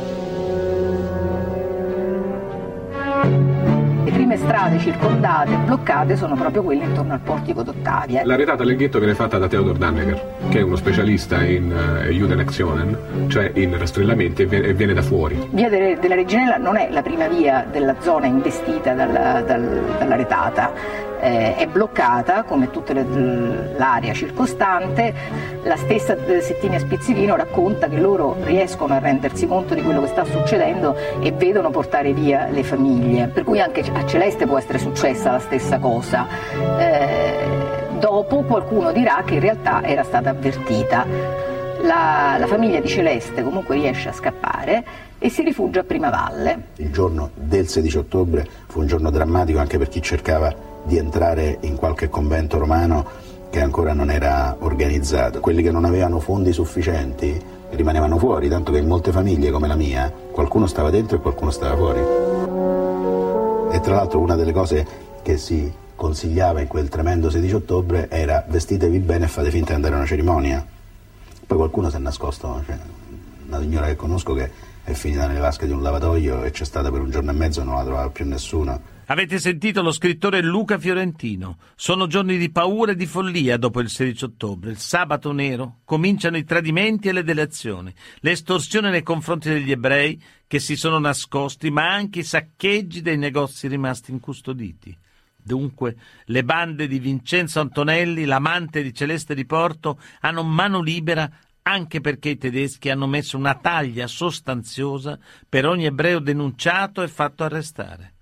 Le 4.04 4.10
prime 4.10 4.36
strade 4.38 4.78
circondate, 4.78 5.54
bloccate, 5.66 6.16
sono 6.16 6.34
proprio 6.34 6.62
quelle 6.62 6.84
intorno 6.84 7.12
al 7.12 7.20
portico 7.20 7.62
d'Ottavia. 7.62 8.22
La 8.24 8.36
retata 8.36 8.64
del 8.64 8.76
ghetto 8.76 8.98
viene 8.98 9.14
fatta 9.14 9.36
da 9.36 9.46
Theodor 9.46 9.76
Danneger, 9.76 10.36
che 10.48 10.60
è 10.60 10.62
uno 10.62 10.76
specialista 10.76 11.42
in 11.44 11.70
uh, 11.70 12.08
Judenaktionen, 12.10 13.26
cioè 13.28 13.52
in 13.54 13.76
rastrellamenti, 13.78 14.42
e 14.42 14.72
viene 14.72 14.94
da 14.94 15.02
fuori. 15.02 15.46
Via 15.50 15.68
de- 15.68 15.98
della 16.00 16.14
Reginella 16.14 16.56
non 16.56 16.76
è 16.76 16.88
la 16.90 17.02
prima 17.02 17.28
via 17.28 17.66
della 17.70 17.96
zona 18.00 18.26
investita 18.26 18.94
dalla, 18.94 19.42
dal, 19.42 19.94
dalla 19.98 20.16
retata 20.16 21.09
eh, 21.20 21.56
è 21.56 21.66
bloccata 21.66 22.42
come 22.42 22.70
tutta 22.70 22.92
l'area 22.94 24.12
circostante. 24.12 25.12
La 25.62 25.76
stessa 25.76 26.16
Settimia 26.40 26.78
Spizzirino 26.78 27.36
racconta 27.36 27.88
che 27.88 27.98
loro 27.98 28.36
riescono 28.42 28.94
a 28.94 28.98
rendersi 28.98 29.46
conto 29.46 29.74
di 29.74 29.82
quello 29.82 30.00
che 30.00 30.08
sta 30.08 30.24
succedendo 30.24 30.96
e 31.20 31.32
vedono 31.32 31.70
portare 31.70 32.12
via 32.12 32.48
le 32.48 32.64
famiglie. 32.64 33.28
Per 33.28 33.44
cui 33.44 33.60
anche 33.60 33.80
a 33.92 34.06
Celeste 34.06 34.46
può 34.46 34.58
essere 34.58 34.78
successa 34.78 35.32
la 35.32 35.38
stessa 35.38 35.78
cosa. 35.78 36.26
Eh, 36.78 37.88
dopo 37.98 38.42
qualcuno 38.42 38.92
dirà 38.92 39.22
che 39.24 39.34
in 39.34 39.40
realtà 39.40 39.82
era 39.82 40.02
stata 40.02 40.30
avvertita. 40.30 41.06
La, 41.82 42.36
la, 42.38 42.46
famiglia 42.46 42.78
di 42.78 42.88
Celeste 42.88 43.42
comunque 43.42 43.74
riesce 43.74 44.10
a 44.10 44.12
scappare 44.12 44.84
e 45.18 45.30
si 45.30 45.42
rifugia 45.42 45.80
a 45.80 45.84
Primavalle. 45.84 46.62
Il 46.76 46.92
giorno 46.92 47.30
del 47.34 47.68
16 47.68 47.98
ottobre 47.98 48.46
fu 48.66 48.80
un 48.80 48.86
giorno 48.86 49.10
drammatico 49.10 49.58
anche 49.58 49.78
per 49.78 49.88
chi 49.88 50.02
cercava 50.02 50.68
di 50.84 50.96
entrare 50.96 51.58
in 51.60 51.76
qualche 51.76 52.08
convento 52.08 52.58
romano 52.58 53.28
che 53.50 53.60
ancora 53.60 53.92
non 53.92 54.10
era 54.10 54.56
organizzato. 54.60 55.40
Quelli 55.40 55.62
che 55.62 55.70
non 55.70 55.84
avevano 55.84 56.20
fondi 56.20 56.52
sufficienti 56.52 57.40
rimanevano 57.70 58.18
fuori, 58.18 58.48
tanto 58.48 58.72
che 58.72 58.78
in 58.78 58.86
molte 58.86 59.12
famiglie 59.12 59.50
come 59.50 59.68
la 59.68 59.74
mia 59.74 60.12
qualcuno 60.30 60.66
stava 60.66 60.90
dentro 60.90 61.16
e 61.16 61.20
qualcuno 61.20 61.50
stava 61.50 61.76
fuori. 61.76 62.00
E 63.72 63.80
tra 63.80 63.94
l'altro 63.94 64.20
una 64.20 64.36
delle 64.36 64.52
cose 64.52 64.86
che 65.22 65.36
si 65.36 65.72
consigliava 65.94 66.60
in 66.60 66.66
quel 66.66 66.88
tremendo 66.88 67.28
16 67.28 67.54
ottobre 67.54 68.08
era 68.08 68.44
vestitevi 68.48 68.98
bene 69.00 69.26
e 69.26 69.28
fate 69.28 69.50
finta 69.50 69.70
di 69.70 69.74
andare 69.74 69.94
a 69.94 69.98
una 69.98 70.06
cerimonia. 70.06 70.64
Poi 71.46 71.58
qualcuno 71.58 71.90
si 71.90 71.96
è 71.96 71.98
nascosto, 71.98 72.62
cioè, 72.64 72.78
una 73.46 73.60
signora 73.60 73.86
che 73.86 73.96
conosco 73.96 74.32
che 74.32 74.50
è 74.90 74.94
finita 74.94 75.26
nelle 75.26 75.40
vasche 75.40 75.66
di 75.66 75.72
un 75.72 75.82
lavatoio 75.82 76.42
e 76.42 76.50
c'è 76.50 76.64
stata 76.64 76.90
per 76.90 77.00
un 77.00 77.10
giorno 77.10 77.30
e 77.30 77.34
mezzo 77.34 77.60
e 77.60 77.64
non 77.64 77.76
la 77.76 77.84
trovava 77.84 78.10
più 78.10 78.26
nessuno 78.26 78.98
Avete 79.10 79.40
sentito 79.40 79.82
lo 79.82 79.90
scrittore 79.90 80.40
Luca 80.40 80.78
Fiorentino. 80.78 81.58
Sono 81.74 82.06
giorni 82.06 82.38
di 82.38 82.48
paura 82.50 82.92
e 82.92 82.94
di 82.94 83.06
follia 83.06 83.56
dopo 83.56 83.80
il 83.80 83.88
16 83.88 84.24
ottobre. 84.24 84.70
Il 84.70 84.78
sabato 84.78 85.32
nero 85.32 85.78
cominciano 85.84 86.36
i 86.36 86.44
tradimenti 86.44 87.08
e 87.08 87.12
le 87.12 87.24
delazioni, 87.24 87.92
le 88.20 88.30
estorsioni 88.30 88.88
nei 88.88 89.02
confronti 89.02 89.48
degli 89.48 89.72
ebrei 89.72 90.22
che 90.46 90.60
si 90.60 90.76
sono 90.76 91.00
nascosti, 91.00 91.72
ma 91.72 91.92
anche 91.92 92.20
i 92.20 92.24
saccheggi 92.24 93.02
dei 93.02 93.18
negozi 93.18 93.66
rimasti 93.66 94.12
incustoditi. 94.12 94.96
Dunque, 95.42 95.96
le 96.26 96.44
bande 96.44 96.86
di 96.86 97.00
Vincenzo 97.00 97.58
Antonelli, 97.58 98.24
l'amante 98.24 98.80
di 98.80 98.94
Celeste 98.94 99.34
di 99.34 99.44
Porto, 99.44 99.98
hanno 100.20 100.44
mano 100.44 100.80
libera 100.80 101.28
anche 101.62 102.00
perché 102.00 102.30
i 102.30 102.38
tedeschi 102.38 102.90
hanno 102.90 103.06
messo 103.06 103.36
una 103.36 103.54
taglia 103.54 104.06
sostanziosa 104.06 105.18
per 105.48 105.66
ogni 105.66 105.86
ebreo 105.86 106.18
denunciato 106.18 107.02
e 107.02 107.08
fatto 107.08 107.44
arrestare. 107.44 108.14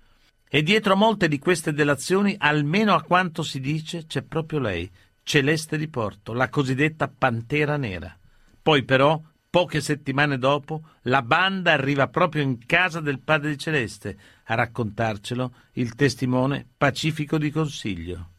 E 0.49 0.63
dietro 0.63 0.95
molte 0.95 1.27
di 1.27 1.37
queste 1.37 1.73
delazioni, 1.73 2.35
almeno 2.37 2.93
a 2.93 3.03
quanto 3.03 3.43
si 3.43 3.59
dice, 3.59 4.05
c'è 4.07 4.23
proprio 4.23 4.59
lei, 4.59 4.89
Celeste 5.21 5.77
di 5.77 5.87
Porto, 5.87 6.33
la 6.33 6.49
cosiddetta 6.49 7.07
Pantera 7.07 7.77
Nera. 7.77 8.17
Poi 8.61 8.83
però, 8.83 9.21
poche 9.47 9.79
settimane 9.79 10.39
dopo, 10.39 10.81
la 11.03 11.21
banda 11.21 11.73
arriva 11.73 12.07
proprio 12.07 12.41
in 12.41 12.65
casa 12.65 12.99
del 12.99 13.19
padre 13.19 13.51
di 13.51 13.57
Celeste 13.57 14.17
a 14.45 14.55
raccontarcelo 14.55 15.53
il 15.73 15.93
testimone 15.93 16.65
pacifico 16.75 17.37
di 17.37 17.51
consiglio. 17.51 18.29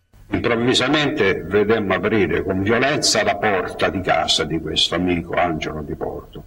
Improvvisamente 0.41 1.43
vedemmo 1.43 1.93
aprire 1.93 2.43
con 2.43 2.63
violenza 2.63 3.23
la 3.23 3.37
porta 3.37 3.91
di 3.91 4.01
casa 4.01 4.45
di 4.45 4.59
questo 4.59 4.95
amico 4.95 5.35
Angelo 5.35 5.83
di 5.83 5.95
Porto 5.95 6.43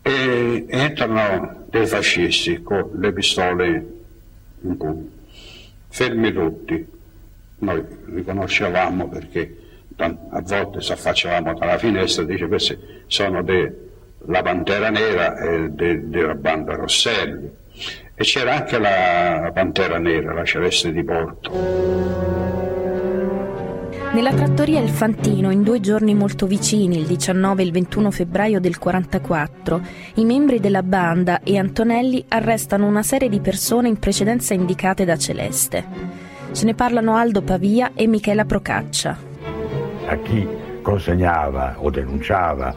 e 0.00 0.64
entrano 0.66 1.66
dei 1.68 1.86
fascisti 1.86 2.62
con 2.62 2.92
le 2.94 3.12
pistole 3.12 3.86
in 4.62 4.76
pugno. 4.78 5.08
Fermi 5.88 6.32
tutti, 6.32 6.86
noi 7.58 7.84
riconoscevamo 8.06 9.08
perché 9.08 9.54
a 9.96 10.40
volte 10.40 10.80
si 10.80 10.92
affacciavamo 10.92 11.58
dalla 11.58 11.76
finestra 11.76 12.22
e 12.22 12.26
dice 12.26 12.46
questi 12.46 12.78
sono 13.06 13.42
della 13.42 14.42
Pantera 14.42 14.88
Nera 14.88 15.36
e 15.40 15.68
de, 15.68 16.08
della 16.08 16.34
banda 16.34 16.74
Rosselli. 16.74 17.50
E 18.14 18.24
c'era 18.24 18.56
anche 18.56 18.78
la 18.78 19.50
Pantera 19.52 19.98
Nera, 19.98 20.32
la 20.32 20.44
Celeste 20.44 20.90
di 20.90 21.04
Porto. 21.04 22.69
Nella 24.12 24.32
trattoria 24.34 24.80
Il 24.80 24.88
Fantino, 24.88 25.52
in 25.52 25.62
due 25.62 25.78
giorni 25.78 26.16
molto 26.16 26.48
vicini, 26.48 26.98
il 26.98 27.06
19 27.06 27.62
e 27.62 27.64
il 27.64 27.70
21 27.70 28.10
febbraio 28.10 28.58
del 28.58 28.76
44, 28.76 29.80
i 30.14 30.24
membri 30.24 30.58
della 30.58 30.82
banda 30.82 31.40
e 31.44 31.56
Antonelli 31.56 32.24
arrestano 32.26 32.88
una 32.88 33.04
serie 33.04 33.28
di 33.28 33.38
persone 33.38 33.86
in 33.86 34.00
precedenza 34.00 34.52
indicate 34.52 35.04
da 35.04 35.16
Celeste. 35.16 35.84
Ce 36.50 36.64
ne 36.64 36.74
parlano 36.74 37.14
Aldo 37.14 37.40
Pavia 37.42 37.92
e 37.94 38.08
Michela 38.08 38.44
Procaccia. 38.44 39.16
A 40.08 40.16
chi 40.16 40.44
consegnava 40.82 41.76
o 41.78 41.88
denunciava 41.88 42.74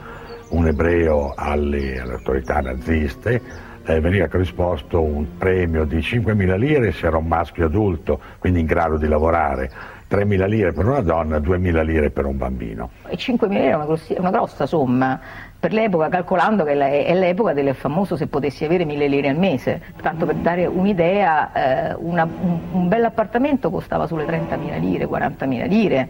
un 0.49 0.67
ebreo 0.67 1.33
alle, 1.35 1.99
alle 1.99 2.13
autorità 2.13 2.61
naziste, 2.61 3.41
eh, 3.85 3.99
veniva 3.99 4.27
corrisposto 4.27 5.01
un 5.01 5.37
premio 5.37 5.83
di 5.83 5.97
5.000 5.97 6.57
lire 6.57 6.91
se 6.91 7.07
era 7.07 7.17
un 7.17 7.27
maschio 7.27 7.65
adulto, 7.65 8.19
quindi 8.39 8.59
in 8.59 8.65
grado 8.65 8.97
di 8.97 9.07
lavorare, 9.07 9.71
3.000 10.13 10.47
lire 10.47 10.71
per 10.73 10.85
una 10.85 11.01
donna, 11.01 11.39
2.000 11.39 11.83
lire 11.83 12.11
per 12.11 12.25
un 12.25 12.37
bambino. 12.37 12.91
E 13.07 13.15
5.000 13.15 13.49
lire 13.49 13.69
è 13.71 13.73
una, 13.73 13.85
grossi- 13.85 14.15
una 14.15 14.29
grossa 14.29 14.67
somma 14.67 15.19
per 15.59 15.73
l'epoca, 15.73 16.07
calcolando 16.09 16.63
che 16.63 16.73
è 16.73 17.13
l'epoca 17.15 17.53
del 17.53 17.73
famoso 17.73 18.15
se 18.15 18.27
potessi 18.27 18.63
avere 18.63 18.85
1.000 18.85 19.09
lire 19.09 19.29
al 19.29 19.37
mese. 19.37 19.81
Tanto 19.99 20.27
per 20.27 20.35
dare 20.35 20.67
un'idea, 20.67 21.53
eh, 21.53 21.95
una, 21.97 22.23
un, 22.25 22.59
un 22.73 22.87
bel 22.87 23.05
appartamento 23.05 23.71
costava 23.71 24.05
sulle 24.05 24.25
30.000 24.25 24.79
lire, 24.79 25.07
40.000 25.07 25.67
lire, 25.67 26.09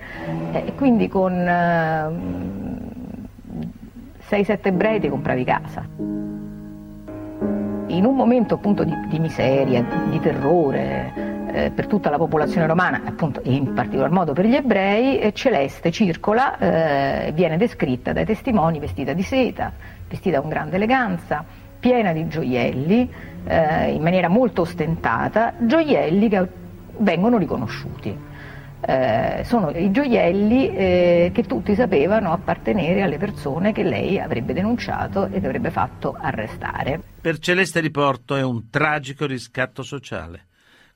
eh, 0.52 0.64
e 0.66 0.76
quindi 0.76 1.08
con 1.08 1.32
eh, 1.34 2.12
6-7 4.30 4.60
ebrei 4.64 5.00
ti 5.00 5.08
compravi 5.08 5.44
casa 5.46 5.88
in 7.88 8.06
un 8.06 8.16
momento 8.16 8.56
appunto 8.56 8.84
di, 8.84 8.96
di 9.08 9.20
miseria, 9.20 9.86
di 10.10 10.20
terrore 10.20 11.33
eh, 11.54 11.70
per 11.70 11.86
tutta 11.88 12.10
la 12.10 12.18
popolazione 12.18 12.66
romana, 12.66 13.02
appunto 13.06 13.40
in 13.44 13.74
particolar 13.74 14.10
modo 14.10 14.34
per 14.34 14.46
gli 14.46 14.56
ebrei, 14.56 15.20
eh, 15.20 15.32
Celeste 15.34 15.92
circola, 15.92 16.58
eh, 16.58 17.32
viene 17.32 17.58
descritta 17.58 18.12
dai 18.12 18.26
testimoni 18.26 18.80
vestita 18.80 19.14
di 19.14 19.22
seta, 19.22 19.72
vestita 20.10 20.42
con 20.42 20.50
grande 20.50 20.76
eleganza, 20.78 21.46
piena 21.80 22.12
di 22.12 22.28
gioielli, 22.28 23.10
eh, 23.46 23.92
in 23.92 24.02
maniera 24.02 24.30
molto 24.30 24.62
ostentata, 24.62 25.54
gioielli 25.60 26.28
che 26.30 26.48
vengono 26.98 27.38
riconosciuti. 27.38 28.32
Eh, 28.86 29.44
sono 29.46 29.70
i 29.70 29.92
gioielli 29.92 30.76
eh, 30.76 31.32
che 31.34 31.44
tutti 31.44 31.74
sapevano 31.74 32.34
appartenere 32.34 33.02
alle 33.02 33.18
persone 33.18 33.72
che 33.72 33.84
lei 33.84 34.20
avrebbe 34.20 34.52
denunciato 34.54 35.28
e 35.28 35.40
che 35.40 35.46
avrebbe 35.46 35.70
fatto 35.70 36.18
arrestare. 36.20 37.00
Per 37.22 37.38
Celeste 37.38 37.80
Riporto 37.80 38.36
è 38.36 38.42
un 38.42 38.70
tragico 38.70 39.26
riscatto 39.26 39.84
sociale. 39.84 40.48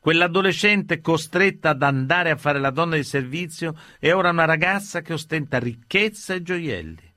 Quell'adolescente 0.08 1.02
costretta 1.02 1.72
ad 1.72 1.84
andare 1.84 2.30
a 2.30 2.38
fare 2.38 2.62
la 2.62 2.70
donna 2.70 2.96
di 2.96 3.04
servizio 3.04 3.76
è 4.00 4.14
ora 4.14 4.30
una 4.30 4.46
ragazza 4.46 5.02
che 5.02 5.12
ostenta 5.12 5.60
ricchezza 5.60 6.34
e 6.34 6.42
gioielli. 6.42 7.14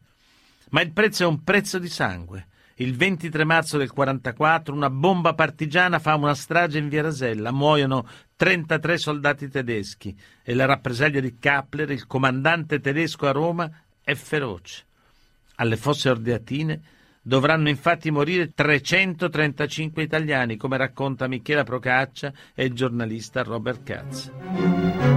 Ma 0.71 0.81
il 0.81 0.91
prezzo 0.91 1.23
è 1.23 1.27
un 1.27 1.45
prezzo 1.45 1.79
di 1.79 1.89
sangue. 1.89 2.49
Il 2.79 2.97
23 2.97 3.45
marzo 3.45 3.79
del 3.79 3.93
44 3.93 4.75
una 4.75 4.91
bomba 4.91 5.35
partigiana 5.35 6.01
fa 6.01 6.17
una 6.17 6.35
strage 6.35 6.79
in 6.79 6.89
via 6.89 7.03
Rasella, 7.03 7.53
muoiono 7.53 8.09
33 8.35 8.99
soldati 8.99 9.49
tedeschi 9.49 10.19
e 10.43 10.53
la 10.55 10.65
rappresaglia 10.65 11.21
di 11.21 11.39
Kappler, 11.39 11.93
il 11.93 12.09
comandante 12.09 12.81
tedesco 12.81 13.29
a 13.29 13.31
Roma, 13.31 13.71
è 14.03 14.15
feroce. 14.15 14.85
Alle 15.55 15.77
fosse 15.77 16.11
ordeatine 16.11 16.81
dovranno 17.23 17.69
infatti 17.69 18.11
morire 18.11 18.53
335 18.55 20.03
italiani, 20.03 20.57
come 20.57 20.77
racconta 20.77 21.29
Michela 21.29 21.65
Procaccia 21.65 22.33
e 22.55 22.65
il 22.65 22.73
giornalista 22.73 23.43
Robert 23.43 23.83
Katz. 23.83 24.33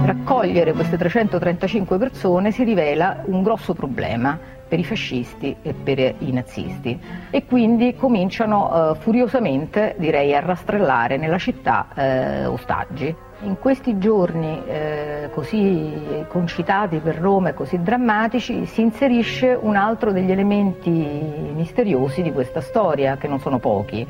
Raccogliere 0.04 0.72
queste 0.72 0.96
335 0.96 1.98
persone 1.98 2.52
si 2.52 2.64
rivela 2.64 3.22
un 3.26 3.42
grosso 3.42 3.74
problema 3.74 4.38
per 4.74 4.82
i 4.82 4.84
fascisti 4.84 5.54
e 5.62 5.72
per 5.72 6.00
i 6.00 6.32
nazisti 6.32 6.98
e 7.30 7.44
quindi 7.46 7.94
cominciano 7.94 8.90
eh, 8.90 8.96
furiosamente 8.96 9.94
direi 9.98 10.34
a 10.34 10.40
rastrellare 10.40 11.16
nella 11.16 11.38
città 11.38 11.86
eh, 11.94 12.46
ostaggi. 12.46 13.14
In 13.42 13.56
questi 13.60 13.98
giorni 13.98 14.62
eh, 14.66 15.30
così 15.32 16.24
concitati 16.26 16.98
per 16.98 17.18
Roma 17.18 17.50
e 17.50 17.54
così 17.54 17.80
drammatici 17.80 18.66
si 18.66 18.80
inserisce 18.80 19.56
un 19.60 19.76
altro 19.76 20.10
degli 20.10 20.32
elementi 20.32 20.90
misteriosi 20.90 22.22
di 22.22 22.32
questa 22.32 22.60
storia, 22.60 23.16
che 23.16 23.28
non 23.28 23.38
sono 23.38 23.60
pochi. 23.60 24.04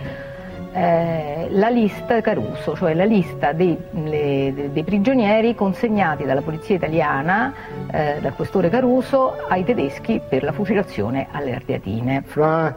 Eh, 0.76 1.46
la 1.50 1.68
lista 1.68 2.20
Caruso, 2.20 2.74
cioè 2.74 2.94
la 2.94 3.04
lista 3.04 3.52
dei, 3.52 3.78
le, 3.92 4.70
dei 4.72 4.82
prigionieri 4.82 5.54
consegnati 5.54 6.24
dalla 6.24 6.42
polizia 6.42 6.74
italiana, 6.74 7.54
eh, 7.92 8.16
dal 8.20 8.34
questore 8.34 8.70
Caruso, 8.70 9.36
ai 9.46 9.62
tedeschi 9.62 10.20
per 10.28 10.42
la 10.42 10.50
fucilazione 10.50 11.28
alle 11.30 11.54
Ardeatine. 11.54 12.24
Fra 12.26 12.76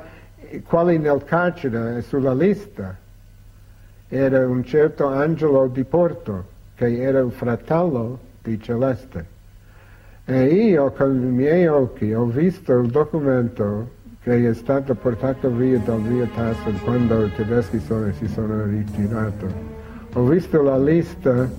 quali 0.67 0.99
nel 0.99 1.23
carcere 1.23 2.03
sulla 2.03 2.36
lista 2.36 2.95
era 4.10 4.47
un 4.47 4.63
certo 4.63 5.07
Angelo 5.07 5.65
di 5.65 5.83
Porto, 5.83 6.45
che 6.75 7.01
era 7.01 7.17
il 7.17 7.31
fratello 7.31 8.19
di 8.43 8.62
Celeste. 8.62 9.25
E 10.23 10.43
io 10.43 10.91
con 10.91 11.15
i 11.15 11.31
miei 11.31 11.65
occhi 11.65 12.13
ho 12.13 12.25
visto 12.25 12.77
il 12.77 12.91
documento 12.91 13.95
che 14.28 14.50
è 14.50 14.54
stato 14.54 14.94
portato 14.94 15.50
via 15.50 15.80
dal 15.80 16.02
via 16.02 16.28
Tasso 16.36 16.70
quando 16.84 17.28
i 17.28 17.32
tedeschi 17.34 17.80
sono, 17.80 18.12
si 18.12 18.28
sono 18.28 18.66
ritirati. 18.66 19.46
Ho 20.13 20.24
visto 20.26 20.62
la 20.62 20.78
lista 20.78 21.50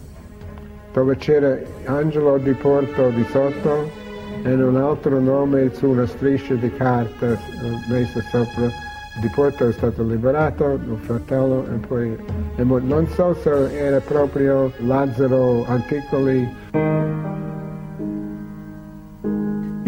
dove 0.93 1.17
c'era 1.17 1.59
Angelo 1.85 2.37
di 2.37 2.53
Porto 2.53 3.09
di 3.09 3.25
sotto 3.31 3.91
e 4.43 4.53
un 4.53 4.77
altro 4.77 5.19
nome 5.19 5.73
su 5.73 5.89
una 5.89 6.07
striscia 6.07 6.55
di 6.55 6.71
carta 6.75 7.33
eh, 7.33 7.39
messa 7.89 8.21
sopra 8.31 8.69
di 9.21 9.29
Porto 9.29 9.67
è 9.67 9.73
stato 9.73 10.05
liberato, 10.05 10.75
il 10.75 10.99
fratello, 11.01 11.67
e 11.67 11.79
poi 11.87 12.17
e 12.55 12.63
non 12.63 13.09
so 13.09 13.35
se 13.35 13.77
era 13.77 13.99
proprio 14.01 14.71
Lazzaro 14.79 15.65
Anticoli. 15.67 17.48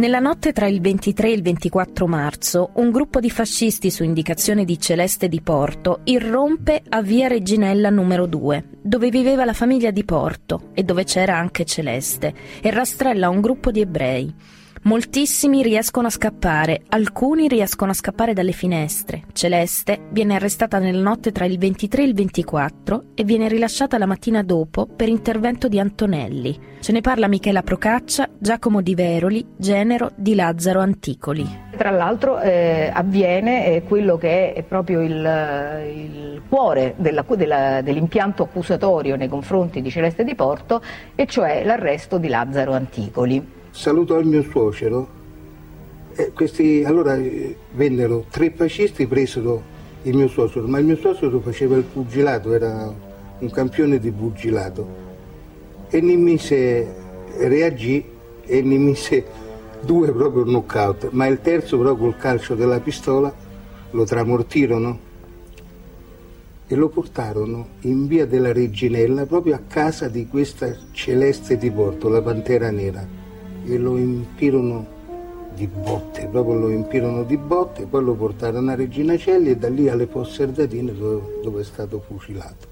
Nella 0.00 0.18
notte 0.18 0.54
tra 0.54 0.66
il 0.66 0.80
23 0.80 1.28
e 1.28 1.32
il 1.32 1.42
24 1.42 2.06
marzo, 2.06 2.70
un 2.76 2.90
gruppo 2.90 3.20
di 3.20 3.28
fascisti 3.28 3.90
su 3.90 4.02
indicazione 4.02 4.64
di 4.64 4.80
Celeste 4.80 5.28
di 5.28 5.42
Porto 5.42 6.00
irrompe 6.04 6.82
a 6.88 7.02
via 7.02 7.28
Reginella 7.28 7.90
numero 7.90 8.24
2, 8.24 8.78
dove 8.80 9.10
viveva 9.10 9.44
la 9.44 9.52
famiglia 9.52 9.90
di 9.90 10.02
Porto 10.02 10.70
e 10.72 10.84
dove 10.84 11.04
c'era 11.04 11.36
anche 11.36 11.66
Celeste, 11.66 12.32
e 12.62 12.70
rastrella 12.70 13.28
un 13.28 13.42
gruppo 13.42 13.70
di 13.70 13.82
ebrei. 13.82 14.34
Moltissimi 14.82 15.62
riescono 15.62 16.06
a 16.06 16.10
scappare, 16.10 16.80
alcuni 16.88 17.48
riescono 17.48 17.90
a 17.90 17.94
scappare 17.94 18.32
dalle 18.32 18.52
finestre. 18.52 19.24
Celeste 19.34 20.06
viene 20.08 20.36
arrestata 20.36 20.78
nella 20.78 21.02
notte 21.02 21.32
tra 21.32 21.44
il 21.44 21.58
23 21.58 22.02
e 22.02 22.06
il 22.06 22.14
24 22.14 23.02
e 23.14 23.24
viene 23.24 23.46
rilasciata 23.48 23.98
la 23.98 24.06
mattina 24.06 24.42
dopo 24.42 24.86
per 24.86 25.08
intervento 25.08 25.68
di 25.68 25.78
Antonelli. 25.78 26.58
Ce 26.80 26.92
ne 26.92 27.02
parla 27.02 27.28
Michela 27.28 27.62
Procaccia, 27.62 28.30
Giacomo 28.38 28.80
Di 28.80 28.94
Veroli, 28.94 29.46
Genero 29.54 30.12
di 30.14 30.34
Lazzaro 30.34 30.80
Anticoli. 30.80 31.46
Tra 31.76 31.90
l'altro 31.90 32.40
eh, 32.40 32.90
avviene 32.90 33.66
eh, 33.66 33.82
quello 33.82 34.16
che 34.16 34.54
è 34.54 34.62
proprio 34.62 35.02
il, 35.02 35.84
il 35.94 36.42
cuore 36.48 36.94
della, 36.96 37.22
della, 37.28 37.82
dell'impianto 37.82 38.44
accusatorio 38.44 39.16
nei 39.16 39.28
confronti 39.28 39.82
di 39.82 39.90
Celeste 39.90 40.24
di 40.24 40.34
Porto, 40.34 40.82
e 41.14 41.26
cioè 41.26 41.64
l'arresto 41.64 42.16
di 42.16 42.28
Lazzaro 42.28 42.72
Anticoli 42.72 43.58
saluto 43.70 44.18
il 44.18 44.26
mio 44.26 44.42
suocero. 44.42 45.18
E 46.14 46.32
questi, 46.32 46.82
allora 46.84 47.16
eh, 47.16 47.56
vennero 47.72 48.26
tre 48.30 48.50
fascisti, 48.50 49.06
presero 49.06 49.62
il 50.02 50.16
mio 50.16 50.28
suocero, 50.28 50.66
ma 50.66 50.78
il 50.78 50.86
mio 50.86 50.96
suocero 50.96 51.40
faceva 51.40 51.76
il 51.76 51.84
pugilato, 51.84 52.52
era 52.52 52.92
un 53.38 53.50
campione 53.50 53.98
di 53.98 54.10
pugilato. 54.10 55.08
E 55.88 56.00
ne 56.00 56.16
mise, 56.16 56.94
reagì 57.38 58.04
e 58.44 58.62
ne 58.62 58.76
mise 58.76 59.24
due 59.80 60.12
proprio 60.12 60.44
knockout, 60.44 61.08
ma 61.10 61.26
il 61.26 61.40
terzo 61.40 61.78
proprio 61.78 62.10
col 62.10 62.16
calcio 62.18 62.54
della 62.54 62.80
pistola 62.80 63.32
lo 63.92 64.04
tramortirono 64.04 65.08
e 66.66 66.74
lo 66.76 66.88
portarono 66.88 67.66
in 67.80 68.06
via 68.06 68.26
della 68.26 68.52
Reginella 68.52 69.26
proprio 69.26 69.54
a 69.54 69.62
casa 69.66 70.08
di 70.08 70.28
questa 70.28 70.72
Celeste 70.92 71.56
di 71.56 71.70
Porto, 71.70 72.08
la 72.08 72.22
Pantera 72.22 72.70
Nera 72.70 73.19
e 73.64 73.78
lo 73.78 73.96
empirono 73.96 74.98
di 75.54 75.66
botte, 75.66 76.26
proprio 76.26 76.54
lo 76.54 76.68
empirono 76.68 77.22
di 77.24 77.36
botte, 77.36 77.84
poi 77.84 78.02
lo 78.02 78.14
portarono 78.14 78.70
a 78.70 78.74
Regina 78.74 79.16
Celli 79.16 79.50
e 79.50 79.56
da 79.56 79.68
lì 79.68 79.88
alle 79.88 80.06
Fosse 80.06 80.44
Ardatine 80.44 80.94
dove, 80.96 81.40
dove, 81.42 81.60
è 81.60 81.64
stato 81.64 82.02
fucilato. 82.06 82.68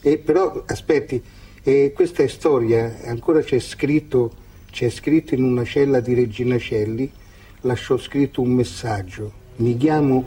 E 0.00 0.18
però, 0.18 0.62
aspetti, 0.66 1.22
eh, 1.62 1.92
questa 1.94 2.22
è 2.22 2.26
storia, 2.26 2.98
ancora 3.04 3.40
c'è 3.40 3.58
scritto, 3.58 4.32
c'è 4.70 4.90
scritto 4.90 5.34
in 5.34 5.44
una 5.44 5.64
cella 5.64 6.00
di 6.00 6.14
Regina 6.14 6.58
Celli, 6.58 7.10
lasciò 7.62 7.96
scritto 7.96 8.42
un 8.42 8.50
messaggio, 8.50 9.32
mi 9.56 9.76
chiamo 9.76 10.24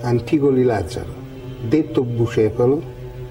Anticoli 0.00 0.64
Lazzaro, 0.64 1.14
detto 1.66 2.02
bucefalo 2.02 2.82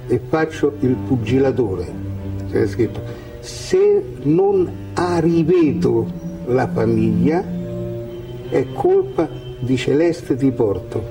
e 0.08 0.20
faccio 0.28 0.74
il 0.80 0.96
pugilatore. 0.96 2.06
C'è 2.50 2.66
scritto 2.68 3.27
se 3.48 4.04
non 4.24 4.70
arriveto 4.94 6.06
la 6.48 6.68
famiglia 6.68 7.44
è 8.50 8.66
colpa 8.74 9.30
di 9.60 9.78
Celeste 9.78 10.36
di 10.36 10.52
Porto. 10.52 11.02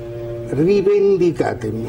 Rivendicatemi. 0.48 1.88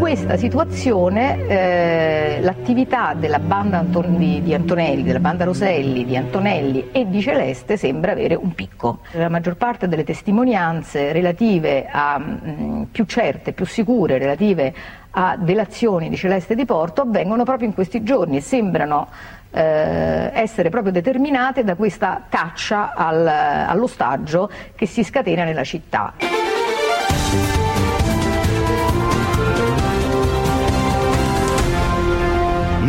Questa 0.00 0.38
situazione 0.38 1.46
eh, 1.46 2.38
l'attività 2.40 3.12
della 3.12 3.38
banda 3.38 3.76
Anton- 3.76 4.16
di, 4.16 4.40
di, 4.42 4.54
Antonelli, 4.54 5.02
della 5.02 5.20
banda 5.20 5.44
Roselli, 5.44 6.06
di 6.06 6.16
Antonelli 6.16 6.88
e 6.90 7.06
di 7.06 7.20
Celeste 7.20 7.76
sembra 7.76 8.12
avere 8.12 8.34
un 8.34 8.54
picco. 8.54 9.00
La 9.12 9.28
maggior 9.28 9.56
parte 9.56 9.88
delle 9.88 10.02
testimonianze 10.02 11.12
relative 11.12 11.86
a 11.86 12.18
mh, 12.18 12.88
più 12.90 13.04
certe, 13.04 13.52
più 13.52 13.66
sicure, 13.66 14.16
relative 14.16 14.72
a 15.10 15.36
delazioni 15.38 16.08
di 16.08 16.16
Celeste 16.16 16.54
di 16.54 16.64
Porto 16.64 17.02
avvengono 17.02 17.44
proprio 17.44 17.68
in 17.68 17.74
questi 17.74 18.02
giorni 18.02 18.38
e 18.38 18.40
sembrano 18.40 19.08
eh, 19.50 20.30
essere 20.32 20.70
proprio 20.70 20.92
determinate 20.92 21.62
da 21.62 21.74
questa 21.74 22.22
caccia 22.26 22.94
al, 22.94 23.26
all'ostaggio 23.26 24.50
che 24.74 24.86
si 24.86 25.04
scatena 25.04 25.44
nella 25.44 25.64
città. 25.64 26.49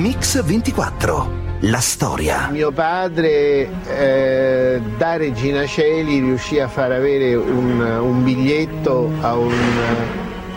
Mix 0.01 0.41
24. 0.41 1.59
La 1.59 1.79
storia. 1.79 2.47
Mio 2.49 2.71
padre 2.71 3.69
eh, 3.85 4.81
da 4.97 5.15
Regina 5.15 5.67
Celi 5.67 6.19
riuscì 6.19 6.59
a 6.59 6.67
far 6.67 6.91
avere 6.91 7.35
un, 7.35 7.79
un 7.79 8.23
biglietto 8.23 9.11
a 9.21 9.35
un, 9.35 9.53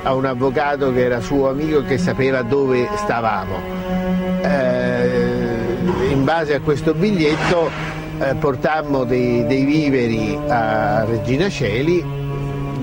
a 0.02 0.14
un, 0.14 0.24
avvocato 0.24 0.94
che 0.94 1.04
era 1.04 1.20
suo 1.20 1.50
amico 1.50 1.80
e 1.80 1.85
che 1.85 1.98
sapeva 1.98 2.40
dove 2.40 2.88
stavamo. 2.96 3.61
Eh, 4.40 5.76
in 6.09 6.24
base 6.24 6.54
a 6.54 6.61
questo 6.61 6.94
biglietto 6.94 7.70
eh, 8.20 8.35
portammo 8.37 9.04
dei, 9.04 9.44
dei 9.46 9.64
viveri 9.64 10.38
a 10.48 11.04
Regina 11.04 11.50
Celi 11.50 12.23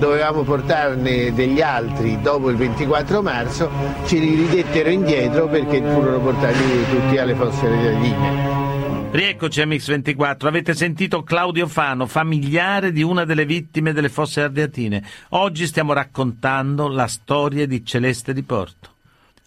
dovevamo 0.02 0.42
portarne 0.42 1.32
degli 1.32 1.60
altri 1.60 2.20
dopo 2.20 2.50
il 2.50 2.56
24 2.56 3.22
marzo, 3.22 3.70
ci 4.04 4.18
ridettero 4.18 4.90
indietro 4.90 5.46
perché 5.46 5.80
furono 5.80 6.18
portati 6.18 6.58
tutti 6.90 7.18
alle 7.18 7.36
fosse 7.36 7.68
regaline. 7.68 9.10
Rieccoci 9.12 9.60
a 9.60 9.66
Mix24, 9.66 10.46
avete 10.46 10.74
sentito 10.74 11.22
Claudio 11.22 11.68
Fano, 11.68 12.06
familiare 12.06 12.90
di 12.90 13.04
una 13.04 13.24
delle 13.24 13.46
vittime 13.46 13.92
delle 13.92 14.08
fosse 14.08 14.42
ardeatine. 14.42 15.04
Oggi 15.30 15.68
stiamo 15.68 15.92
raccontando 15.92 16.88
la 16.88 17.06
storia 17.06 17.64
di 17.68 17.84
Celeste 17.84 18.32
di 18.32 18.42
Porto. 18.42 18.90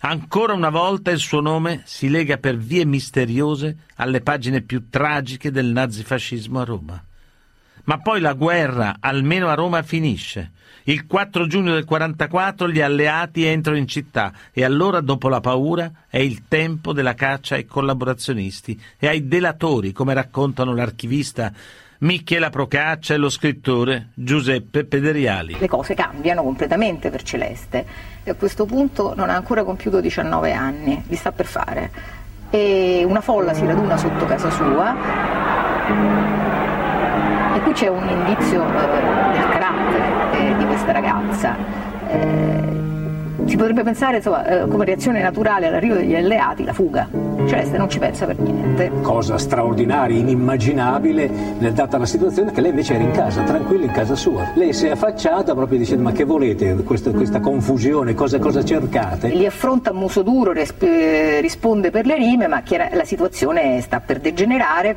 Ancora 0.02 0.54
una 0.54 0.70
volta 0.70 1.12
il 1.12 1.20
suo 1.20 1.42
nome 1.42 1.82
si 1.84 2.08
lega 2.08 2.38
per 2.38 2.56
vie 2.56 2.86
misteriose 2.86 3.76
alle 3.96 4.22
pagine 4.22 4.62
più 4.62 4.88
tragiche 4.90 5.52
del 5.52 5.66
nazifascismo 5.66 6.62
a 6.62 6.64
Roma. 6.64 7.04
Ma 7.86 8.00
poi 8.00 8.20
la 8.20 8.34
guerra, 8.34 8.96
almeno 9.00 9.48
a 9.48 9.54
Roma, 9.54 9.82
finisce. 9.84 10.52
Il 10.88 11.08
4 11.08 11.48
giugno 11.48 11.74
del 11.74 11.86
44 11.86 12.70
gli 12.70 12.82
alleati 12.82 13.44
entrano 13.44 13.78
in 13.78 13.88
città 13.88 14.32
e 14.52 14.64
allora, 14.64 15.02
dopo 15.02 15.30
la 15.30 15.40
paura, 15.40 15.92
è 16.08 16.20
il 16.20 16.48
tempo 16.48 16.94
della 16.94 17.16
caccia 17.16 17.56
ai 17.56 17.66
collaborazionisti 17.66 18.80
e 19.00 19.08
ai 19.08 19.28
delatori, 19.28 19.92
come 19.92 20.14
raccontano 20.14 20.76
l'archivista 20.76 21.52
Michela 22.00 22.50
Procaccia 22.50 23.14
e 23.14 23.18
lo 23.18 23.30
scrittore 23.30 24.10
Giuseppe 24.14 24.86
Pederiali. 24.86 25.58
Le 25.58 25.68
cose 25.68 25.94
cambiano 25.96 26.44
completamente 26.44 27.10
per 27.10 27.24
Celeste 27.24 27.86
e 28.24 28.30
a 28.30 28.36
questo 28.36 28.66
punto 28.66 29.16
non 29.16 29.30
ha 29.30 29.36
ancora 29.36 29.64
compiuto 29.64 30.02
19 30.02 30.54
anni, 30.54 31.04
li 31.08 31.16
sta 31.16 31.32
per 31.32 31.46
fare. 31.46 31.92
E 32.50 33.04
una 33.08 33.22
folla 33.22 33.54
si 33.54 33.66
raduna 33.66 33.98
sotto 33.98 34.26
casa 34.26 34.52
sua 34.52 36.25
e 37.56 37.62
qui 37.62 37.72
c'è 37.72 37.88
un 37.88 38.06
indizio 38.08 38.66
eh, 38.66 39.32
del 39.32 39.50
carattere 39.50 40.04
eh, 40.34 40.58
di 40.58 40.66
questa 40.66 40.92
ragazza. 40.92 41.56
Eh, 42.10 42.74
si 43.46 43.58
potrebbe 43.58 43.84
pensare 43.84 44.18
insomma, 44.18 44.44
come 44.68 44.86
reazione 44.86 45.22
naturale 45.22 45.68
all'arrivo 45.68 45.94
degli 45.94 46.16
alleati 46.16 46.64
la 46.64 46.74
fuga. 46.74 47.08
Celeste 47.46 47.78
non 47.78 47.88
ci 47.90 48.00
pensa 48.00 48.26
per 48.26 48.40
niente. 48.40 48.92
Cosa 49.02 49.38
straordinaria, 49.38 50.18
inimmaginabile, 50.18 51.30
data 51.72 52.00
la 52.00 52.08
situazione, 52.08 52.52
che 52.52 52.60
lei 52.60 52.72
invece 52.72 52.96
era 52.96 53.04
in 53.04 53.12
casa, 53.12 53.44
tranquilla 53.44 53.86
in 53.86 53.92
casa 53.92 54.16
sua. 54.16 54.50
Lei 54.56 54.74
si 54.74 54.88
è 54.88 54.92
affacciata 54.92 55.54
proprio 55.54 55.78
dicendo 55.78 56.02
ma 56.02 56.12
che 56.12 56.24
volete, 56.24 56.74
questa, 56.84 57.12
questa 57.12 57.40
confusione, 57.40 58.16
cosa, 58.16 58.40
cosa, 58.40 58.66
cercate? 58.66 59.30
Li 59.30 59.46
affronta 59.46 59.92
a 59.92 59.94
muso 59.94 60.24
duro, 60.24 60.52
risponde 60.52 61.92
per 61.92 62.08
le 62.08 62.16
rime, 62.16 62.48
ma 62.48 62.64
la 62.92 63.06
situazione 63.06 63.80
sta 63.82 64.00
per 64.00 64.20
degenerare 64.20 64.96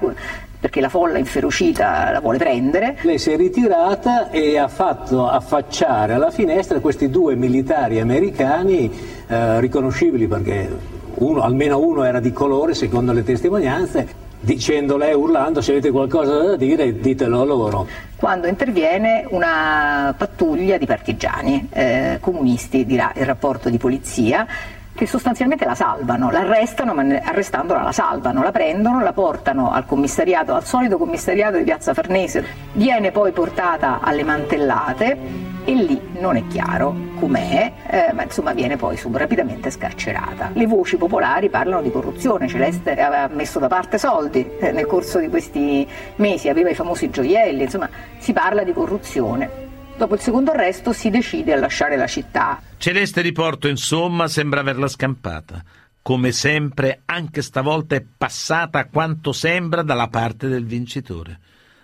perché 0.61 0.81
la 0.81 0.89
folla 0.89 1.19
inferocita 1.19 2.11
la 2.11 2.21
vuole 2.21 2.39
prendere. 2.39 2.97
Lei 3.03 3.19
si 3.19 3.31
è 3.31 3.37
ritirata 3.37 4.31
e 4.31 4.59
ha 4.59 4.69
fatto 4.69 5.29
affacciare 5.29 6.15
alla 6.15 6.31
finestra 6.31 6.81
questi 6.81 7.11
due 7.11 7.37
militari 7.37 8.01
americani 8.01 8.91
eh, 9.27 9.61
riconoscibili 9.61 10.27
perché 10.27 10.97
uno, 11.15 11.43
almeno 11.43 11.79
uno 11.81 12.05
era 12.05 12.21
di 12.21 12.33
colore 12.33 12.75
secondo 12.75 13.13
le 13.13 13.23
testimonianze, 13.25 14.27
dicendo 14.41 14.97
lei 14.97 15.15
urlando 15.15 15.61
se 15.61 15.73
avete 15.73 15.91
qualcosa 15.91 16.43
da 16.43 16.57
dire 16.57 17.01
ditelo 17.01 17.41
a 17.41 17.45
loro. 17.45 17.87
Quando 18.17 18.47
interviene 18.47 19.25
una 19.31 20.15
pattuglia 20.17 20.77
di 20.77 20.87
partigiani 20.87 21.69
eh, 21.73 22.19
comunisti, 22.21 22.85
dirà 22.85 23.13
il 23.17 23.25
rapporto 23.25 23.69
di 23.69 23.79
polizia, 23.79 24.47
che 24.99 25.07
sostanzialmente 25.07 25.65
la 25.65 25.77
salvano, 25.77 26.29
l'arrestano, 26.29 26.93
ma 26.93 27.03
arrestandola 27.03 27.83
la 27.83 27.93
salvano, 27.93 28.43
la 28.43 28.51
prendono, 28.51 29.01
la 29.01 29.13
portano 29.13 29.71
al 29.71 29.87
commissariato, 29.87 30.55
al 30.55 30.65
solito 30.65 30.99
commissariato 30.99 31.57
di 31.57 31.63
Piazza 31.63 31.95
Farnese, 31.95 32.45
viene 32.73 33.13
poi 33.13 33.31
portata 33.31 34.01
alle 34.03 34.25
mantellate 34.25 35.17
e 35.65 35.73
lì 35.73 36.01
non 36.19 36.35
è 36.35 36.45
chiaro 36.49 36.97
com'è, 37.15 37.73
eh, 37.87 38.13
ma 38.13 38.25
insomma 38.25 38.53
viene 38.53 38.77
poi 38.77 38.97
sub, 38.97 39.17
scarcerata. 39.69 40.51
Le 40.55 40.67
voci 40.67 40.97
popolari 40.97 41.49
parlano 41.49 41.81
di 41.81 41.93
corruzione, 41.93 42.49
Celeste 42.49 43.01
aveva 43.01 43.29
messo 43.33 43.61
da 43.61 43.69
parte 43.69 43.99
soldi 43.99 44.51
eh, 44.59 44.73
nel 44.73 44.87
corso 44.87 45.21
di 45.21 45.29
questi 45.29 45.87
mesi, 46.17 46.49
aveva 46.49 46.71
i 46.71 46.75
famosi 46.75 47.09
gioielli, 47.09 47.63
insomma 47.63 47.89
si 48.19 48.33
parla 48.33 48.65
di 48.65 48.73
corruzione. 48.73 49.68
Dopo 49.99 50.15
il 50.15 50.21
secondo 50.21 50.53
arresto 50.53 50.93
si 50.93 51.11
decide 51.11 51.55
a 51.55 51.59
lasciare 51.59 51.97
la 51.97 52.07
città. 52.07 52.63
Celeste 52.77 53.21
di 53.21 53.33
Porto, 53.33 53.67
insomma, 53.67 54.29
sembra 54.29 54.61
averla 54.61 54.87
scampata. 54.87 55.61
Come 56.01 56.31
sempre, 56.31 57.03
anche 57.05 57.43
stavolta 57.43 57.97
è 57.97 58.05
passata 58.17 58.87
quanto 58.87 59.33
sembra 59.33 59.83
dalla 59.83 60.07
parte 60.07 60.47
del 60.47 60.65
vincitore. 60.65 61.41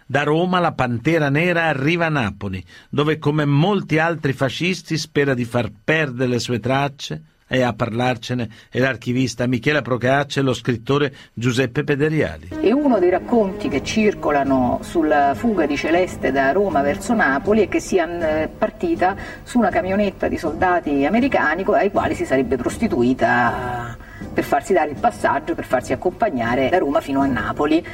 Da 0.07 0.23
Roma 0.23 0.61
la 0.61 0.71
Pantera 0.71 1.29
Nera 1.29 1.65
arriva 1.65 2.07
a 2.07 2.11
Napoli, 2.11 2.65
dove 2.89 3.19
come 3.19 3.47
molti 3.47 3.99
altri 3.99 4.33
fascisti 4.33 4.97
spera 4.97 5.35
di 5.35 5.45
far 5.45 5.73
perdere 5.83 6.31
le 6.31 6.39
sue 6.39 6.61
tracce 6.61 7.23
e 7.55 7.63
a 7.63 7.73
parlarcene 7.73 8.49
è 8.69 8.81
l'archivista 8.81 9.47
Michela 9.47 9.81
Procaccia 9.81 10.41
e 10.41 10.43
lo 10.43 10.53
scrittore 10.53 11.15
Giuseppe 11.33 11.85
Pederiali. 11.85 12.49
E 12.61 12.73
uno 12.73 12.99
dei 12.99 13.11
racconti 13.11 13.69
che 13.69 13.85
circolano 13.85 14.81
sulla 14.83 15.35
fuga 15.35 15.65
di 15.65 15.77
Celeste 15.77 16.33
da 16.33 16.51
Roma 16.51 16.83
verso 16.83 17.15
Napoli 17.15 17.63
è 17.63 17.69
che 17.69 17.79
sia 17.79 18.43
eh, 18.43 18.49
partita 18.49 19.15
su 19.45 19.59
una 19.59 19.71
camionetta 19.71 20.27
di 20.27 20.37
soldati 20.37 21.05
americani 21.07 21.65
ai 21.67 21.91
quali 21.91 22.17
si 22.17 22.25
sarebbe 22.25 22.57
prostituita 22.57 23.97
per 24.33 24.43
farsi 24.43 24.73
dare 24.73 24.91
il 24.91 24.97
passaggio, 24.99 25.55
per 25.55 25.65
farsi 25.65 25.93
accompagnare 25.93 26.71
da 26.71 26.79
Roma 26.79 27.01
fino 27.01 27.21
a 27.21 27.27
Napoli. 27.27 27.87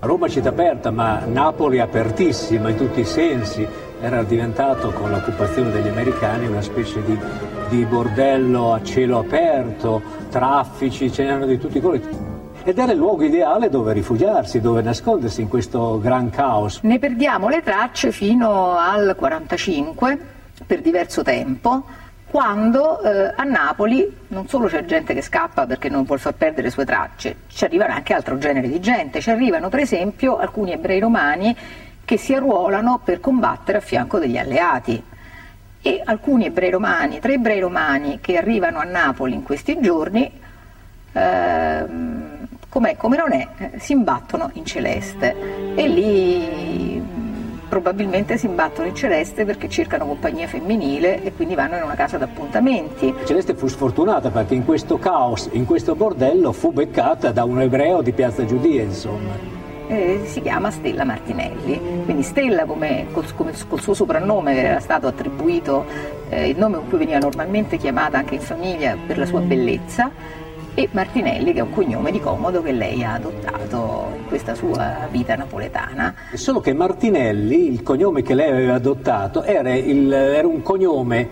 Roma 0.00 0.28
città 0.28 0.50
aperta, 0.50 0.90
ma 0.90 1.24
Napoli 1.24 1.78
apertissima 1.78 2.68
in 2.68 2.76
tutti 2.76 3.00
i 3.00 3.04
sensi, 3.04 3.66
era 4.00 4.22
diventato 4.22 4.90
con 4.90 5.10
l'occupazione 5.10 5.70
degli 5.70 5.88
americani 5.88 6.46
una 6.46 6.60
specie 6.60 7.02
di 7.04 7.16
di 7.72 7.86
bordello 7.86 8.74
a 8.74 8.82
cielo 8.82 9.20
aperto, 9.20 10.02
traffici, 10.28 11.10
ce 11.10 11.22
n'erano 11.22 11.46
di 11.46 11.56
tutti 11.56 11.78
i 11.78 11.80
colori. 11.80 12.02
Ed 12.64 12.76
era 12.76 12.92
il 12.92 12.98
luogo 12.98 13.24
ideale 13.24 13.70
dove 13.70 13.94
rifugiarsi, 13.94 14.60
dove 14.60 14.82
nascondersi 14.82 15.40
in 15.40 15.48
questo 15.48 15.98
gran 15.98 16.28
caos. 16.28 16.80
Ne 16.82 16.98
perdiamo 16.98 17.48
le 17.48 17.62
tracce 17.62 18.12
fino 18.12 18.76
al 18.76 19.14
45 19.16 20.18
per 20.66 20.82
diverso 20.82 21.22
tempo, 21.22 21.82
quando 22.26 23.00
eh, 23.00 23.32
a 23.34 23.42
Napoli 23.44 24.18
non 24.28 24.46
solo 24.48 24.66
c'è 24.66 24.84
gente 24.84 25.14
che 25.14 25.22
scappa 25.22 25.64
perché 25.64 25.88
non 25.88 26.04
vuole 26.04 26.20
far 26.20 26.34
perdere 26.34 26.64
le 26.64 26.70
sue 26.70 26.84
tracce, 26.84 27.36
ci 27.46 27.64
arrivano 27.64 27.94
anche 27.94 28.12
altro 28.12 28.36
genere 28.36 28.68
di 28.68 28.80
gente. 28.80 29.22
Ci 29.22 29.30
arrivano 29.30 29.70
per 29.70 29.80
esempio 29.80 30.36
alcuni 30.36 30.72
ebrei 30.72 31.00
romani 31.00 31.56
che 32.04 32.18
si 32.18 32.34
arruolano 32.34 33.00
per 33.02 33.18
combattere 33.20 33.78
a 33.78 33.80
fianco 33.80 34.18
degli 34.18 34.36
alleati 34.36 35.02
e 35.82 36.00
alcuni 36.04 36.46
ebrei 36.46 36.70
romani, 36.70 37.18
tre 37.18 37.34
ebrei 37.34 37.60
romani 37.60 38.20
che 38.20 38.36
arrivano 38.36 38.78
a 38.78 38.84
Napoli 38.84 39.34
in 39.34 39.42
questi 39.42 39.78
giorni, 39.80 40.30
ehm, 41.12 42.46
com'è 42.68 42.96
come 42.96 43.16
non 43.16 43.32
è, 43.32 43.48
eh, 43.58 43.78
si 43.78 43.92
imbattono 43.92 44.50
in 44.54 44.64
celeste 44.64 45.34
e 45.74 45.88
lì 45.88 47.02
probabilmente 47.72 48.36
si 48.36 48.44
imbattono 48.44 48.88
in 48.88 48.94
Celeste 48.94 49.46
perché 49.46 49.66
cercano 49.66 50.04
compagnia 50.04 50.46
femminile 50.46 51.22
e 51.22 51.32
quindi 51.32 51.54
vanno 51.54 51.76
in 51.76 51.82
una 51.82 51.94
casa 51.94 52.18
d'appuntamenti. 52.18 53.14
Celeste 53.24 53.54
fu 53.54 53.66
sfortunata 53.66 54.28
perché 54.28 54.54
in 54.54 54.66
questo 54.66 54.98
caos, 54.98 55.48
in 55.52 55.64
questo 55.64 55.94
bordello, 55.94 56.52
fu 56.52 56.70
beccata 56.70 57.32
da 57.32 57.44
un 57.44 57.62
ebreo 57.62 58.02
di 58.02 58.12
Piazza 58.12 58.44
Giudia, 58.44 58.82
insomma. 58.82 59.61
Eh, 59.92 60.22
si 60.24 60.40
chiama 60.40 60.70
Stella 60.70 61.04
Martinelli. 61.04 61.78
Quindi 62.04 62.22
Stella 62.22 62.64
come 62.64 63.06
col, 63.12 63.24
come, 63.34 63.52
col 63.68 63.80
suo 63.80 63.94
soprannome 63.94 64.56
era 64.56 64.80
stato 64.80 65.06
attribuito 65.06 65.84
eh, 66.30 66.48
il 66.48 66.58
nome 66.58 66.76
con 66.76 66.88
cui 66.88 66.98
veniva 66.98 67.18
normalmente 67.18 67.76
chiamata 67.76 68.18
anche 68.18 68.36
in 68.36 68.40
famiglia 68.40 68.96
per 69.06 69.18
la 69.18 69.26
sua 69.26 69.40
bellezza 69.40 70.10
e 70.74 70.88
Martinelli 70.92 71.52
che 71.52 71.58
è 71.58 71.62
un 71.62 71.70
cognome 71.70 72.10
di 72.10 72.20
comodo 72.20 72.62
che 72.62 72.72
lei 72.72 73.04
ha 73.04 73.12
adottato 73.14 74.12
in 74.16 74.26
questa 74.26 74.54
sua 74.54 75.06
vita 75.10 75.36
napoletana. 75.36 76.14
Solo 76.32 76.60
che 76.60 76.72
Martinelli, 76.72 77.70
il 77.70 77.82
cognome 77.82 78.22
che 78.22 78.34
lei 78.34 78.50
aveva 78.50 78.74
adottato, 78.74 79.42
era, 79.42 79.74
il, 79.74 80.10
era 80.10 80.46
un 80.46 80.62
cognome 80.62 81.28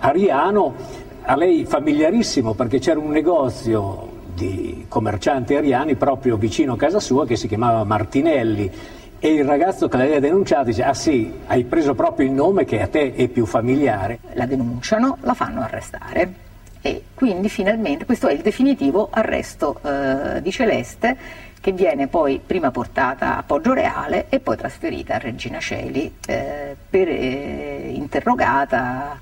ariano 0.00 0.74
a 1.22 1.36
lei 1.36 1.64
familiarissimo 1.64 2.54
perché 2.54 2.78
c'era 2.78 2.98
un 2.98 3.10
negozio 3.10 4.09
di 4.40 4.86
commercianti 4.88 5.54
ariani 5.54 5.96
proprio 5.96 6.36
vicino 6.36 6.72
a 6.72 6.76
casa 6.76 6.98
sua 6.98 7.26
che 7.26 7.36
si 7.36 7.46
chiamava 7.46 7.84
Martinelli 7.84 8.70
e 9.18 9.28
il 9.28 9.44
ragazzo 9.44 9.86
che 9.86 9.98
l'aveva 9.98 10.18
denunciato 10.18 10.64
dice 10.64 10.82
ah 10.82 10.94
sì, 10.94 11.30
hai 11.46 11.64
preso 11.64 11.94
proprio 11.94 12.26
il 12.26 12.32
nome 12.32 12.64
che 12.64 12.80
a 12.80 12.88
te 12.88 13.14
è 13.14 13.28
più 13.28 13.44
familiare. 13.44 14.18
La 14.32 14.46
denunciano, 14.46 15.18
la 15.20 15.34
fanno 15.34 15.60
arrestare 15.60 16.32
e 16.80 17.02
quindi 17.12 17.50
finalmente 17.50 18.06
questo 18.06 18.28
è 18.28 18.32
il 18.32 18.40
definitivo 18.40 19.08
arresto 19.10 19.78
eh, 19.82 20.40
di 20.40 20.50
Celeste 20.50 21.16
che 21.60 21.72
viene 21.72 22.06
poi 22.06 22.40
prima 22.44 22.70
portata 22.70 23.36
a 23.36 23.42
Poggio 23.42 23.74
Reale 23.74 24.26
e 24.30 24.40
poi 24.40 24.56
trasferita 24.56 25.16
a 25.16 25.18
Regina 25.18 25.58
Celi 25.58 26.14
eh, 26.26 26.74
per, 26.88 27.08
eh, 27.08 27.90
interrogata 27.92 29.18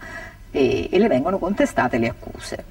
e, 0.53 0.89
e 0.89 0.99
le 1.01 1.09
vengono 1.09 1.39
contestate 1.39 1.99
le 1.99 2.09
accuse. 2.09 2.65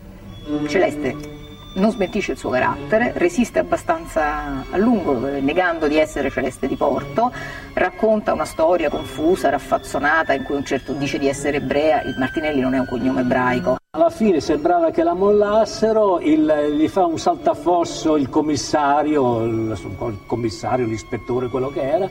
Celeste 0.70 1.46
non 1.78 1.92
smentisce 1.92 2.34
il 2.34 2.38
suo 2.38 2.50
carattere, 2.50 3.14
resiste 3.16 3.60
abbastanza 3.60 4.66
a 4.70 4.78
lungo 4.78 5.18
negando 5.40 5.88
di 5.88 5.98
essere 5.98 6.30
Celeste 6.30 6.68
di 6.68 6.76
Porto, 6.76 7.32
racconta 7.74 8.34
una 8.34 8.46
storia 8.46 8.90
confusa, 8.90 9.50
raffazzonata 9.50 10.34
in 10.34 10.44
cui 10.44 10.56
un 10.56 10.66
certo 10.66 10.94
dice 10.94 11.20
di 11.20 11.28
essere 11.28 11.58
ebrea, 11.58 12.02
il 12.02 12.16
Martinelli 12.18 12.62
non 12.62 12.74
è 12.74 12.80
un 12.80 12.88
cognome 12.88 13.22
ebraico. 13.22 13.78
Alla 13.92 14.10
fine 14.10 14.42
sembrava 14.42 14.92
che 14.92 15.04
la 15.04 15.14
mollassero, 15.14 16.20
il, 16.20 16.76
gli 16.78 16.88
fa 16.88 17.06
un 17.06 17.18
saltafosso 17.18 18.16
il 18.18 18.30
commissario, 18.30 19.44
il, 19.44 19.78
il 19.82 20.20
commissario, 20.26 20.86
l'ispettore, 20.86 21.48
quello 21.48 21.70
che 21.70 21.82
era, 21.82 22.10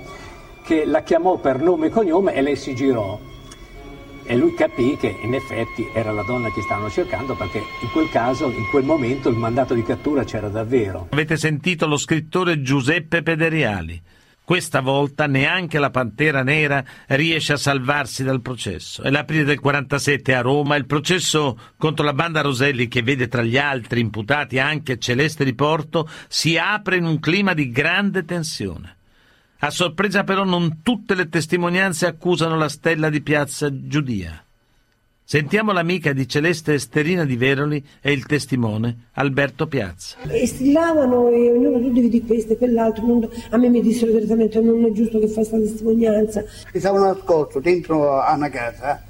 che 0.63 0.85
la 0.85 1.03
chiamò 1.03 1.37
per 1.37 1.61
nome 1.61 1.87
e 1.87 1.91
cognome 1.91 2.35
e 2.35 2.43
lei 2.43 2.57
si 2.57 2.75
girò 2.75 3.19
e 4.27 4.37
lui 4.37 4.55
capì 4.55 4.97
che 4.97 5.17
in 5.23 5.35
effetti 5.35 5.89
era 5.93 6.13
la 6.13 6.23
donna 6.23 6.51
che 6.51 6.63
stavano 6.63 6.91
cercando 6.91 7.35
perché 7.35 7.59
in 7.59 7.91
quel 7.93 8.09
caso, 8.11 8.49
in 8.51 8.67
quel 8.71 8.85
momento, 8.85 9.29
il 9.29 9.37
mandato 9.37 9.75
di 9.75 9.83
cattura 9.83 10.25
c'era 10.25 10.49
davvero. 10.49 11.09
Avete 11.11 11.37
sentito 11.37 11.87
lo 11.87 11.97
scrittore 11.97 12.61
Giuseppe 12.61 13.23
Pederiali. 13.23 14.03
Questa 14.47 14.81
volta 14.81 15.27
neanche 15.27 15.81
la 15.81 15.91
Pantera 15.91 16.45
Nera 16.45 16.85
riesce 17.09 17.55
a 17.55 17.57
salvarsi 17.57 18.23
dal 18.23 18.43
processo. 18.43 19.03
È 19.03 19.11
l'aprile 19.11 19.43
del 19.43 19.59
47 19.59 20.35
a 20.37 20.41
Roma, 20.41 20.77
il 20.77 20.87
processo 20.87 21.59
contro 21.77 22.05
la 22.05 22.13
banda 22.13 22.43
Roselli, 22.43 22.87
che 22.87 23.03
vede 23.03 23.27
tra 23.27 23.43
gli 23.43 23.59
altri 23.59 23.99
imputati 23.99 24.61
anche 24.61 24.99
Celeste 24.99 25.45
di 25.45 25.55
Porto, 25.57 26.09
si 26.29 26.57
apre 26.57 26.97
in 26.97 27.07
un 27.07 27.19
clima 27.19 27.55
di 27.55 27.71
grande 27.71 28.25
tensione. 28.25 28.96
A 29.59 29.71
sorpresa 29.71 30.23
però 30.23 30.45
non 30.45 30.81
tutte 30.83 31.15
le 31.15 31.31
testimonianze 31.31 32.07
accusano 32.07 32.57
la 32.57 32.69
stella 32.69 33.09
di 33.09 33.23
piazza 33.23 33.69
Giudia. 33.73 34.45
Sentiamo 35.25 35.73
l'amica 35.73 36.13
di 36.13 36.29
Celeste 36.29 36.75
Esterina 36.75 37.25
di 37.25 37.37
Veroli 37.37 37.85
e 38.03 38.13
il 38.13 38.27
testimone 38.27 39.09
Alberto 39.15 39.67
Piazza. 39.67 40.19
E 40.29 40.47
strillavano 40.47 41.31
e 41.31 41.51
ognuno 41.51 41.81
tu 41.81 41.91
devi 41.91 42.09
dire 42.11 42.27
questo 42.27 42.53
e 42.53 42.59
quell'altro. 42.59 43.07
Non, 43.07 43.29
a 43.51 43.57
me 43.57 43.69
mi 43.69 43.81
dissero 43.81 44.13
direttamente 44.13 44.61
non 44.61 44.85
è 44.85 44.93
giusto 44.93 45.19
che 45.19 45.27
fai 45.27 45.47
questa 45.47 45.59
testimonianza. 45.59 46.45
Stavano 46.73 47.07
nascosto 47.07 47.59
dentro 47.59 48.21
a 48.21 48.35
una 48.35 48.51
casa 48.51 49.03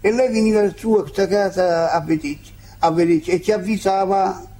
e 0.00 0.12
lei 0.12 0.32
veniva 0.32 0.68
su 0.74 0.94
a 0.94 1.02
questa 1.02 1.28
casa 1.28 1.92
a 1.92 2.00
vedere, 2.00 2.38
a 2.78 2.90
vedere 2.90 3.32
e 3.32 3.42
ci 3.42 3.52
avvisava 3.52 4.55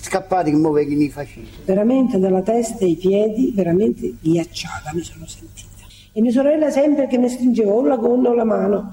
scappati 0.00 0.50
che 0.50 0.56
muovevi 0.56 1.02
i 1.02 1.10
fascisti. 1.10 1.62
Veramente 1.64 2.18
dalla 2.18 2.42
testa 2.42 2.84
ai 2.84 2.96
piedi, 2.96 3.52
veramente 3.54 4.14
ghiacciata 4.20 4.92
mi 4.94 5.02
sono 5.02 5.26
sentita. 5.26 5.68
E 6.12 6.20
mia 6.20 6.30
sorella 6.30 6.70
sempre 6.70 7.06
che 7.06 7.18
mi 7.18 7.28
stringeva 7.28 7.72
o 7.72 7.84
la 7.84 7.96
gonna 7.96 8.30
o 8.30 8.34
la 8.34 8.44
mano. 8.44 8.90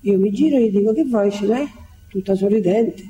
Io 0.00 0.18
mi 0.18 0.30
giro 0.30 0.56
e 0.56 0.68
gli 0.68 0.78
dico 0.78 0.92
che 0.92 1.04
vuoi 1.04 1.30
ce 1.30 1.46
l'hai? 1.46 1.68
Tutta 2.08 2.34
sorridente. 2.34 3.02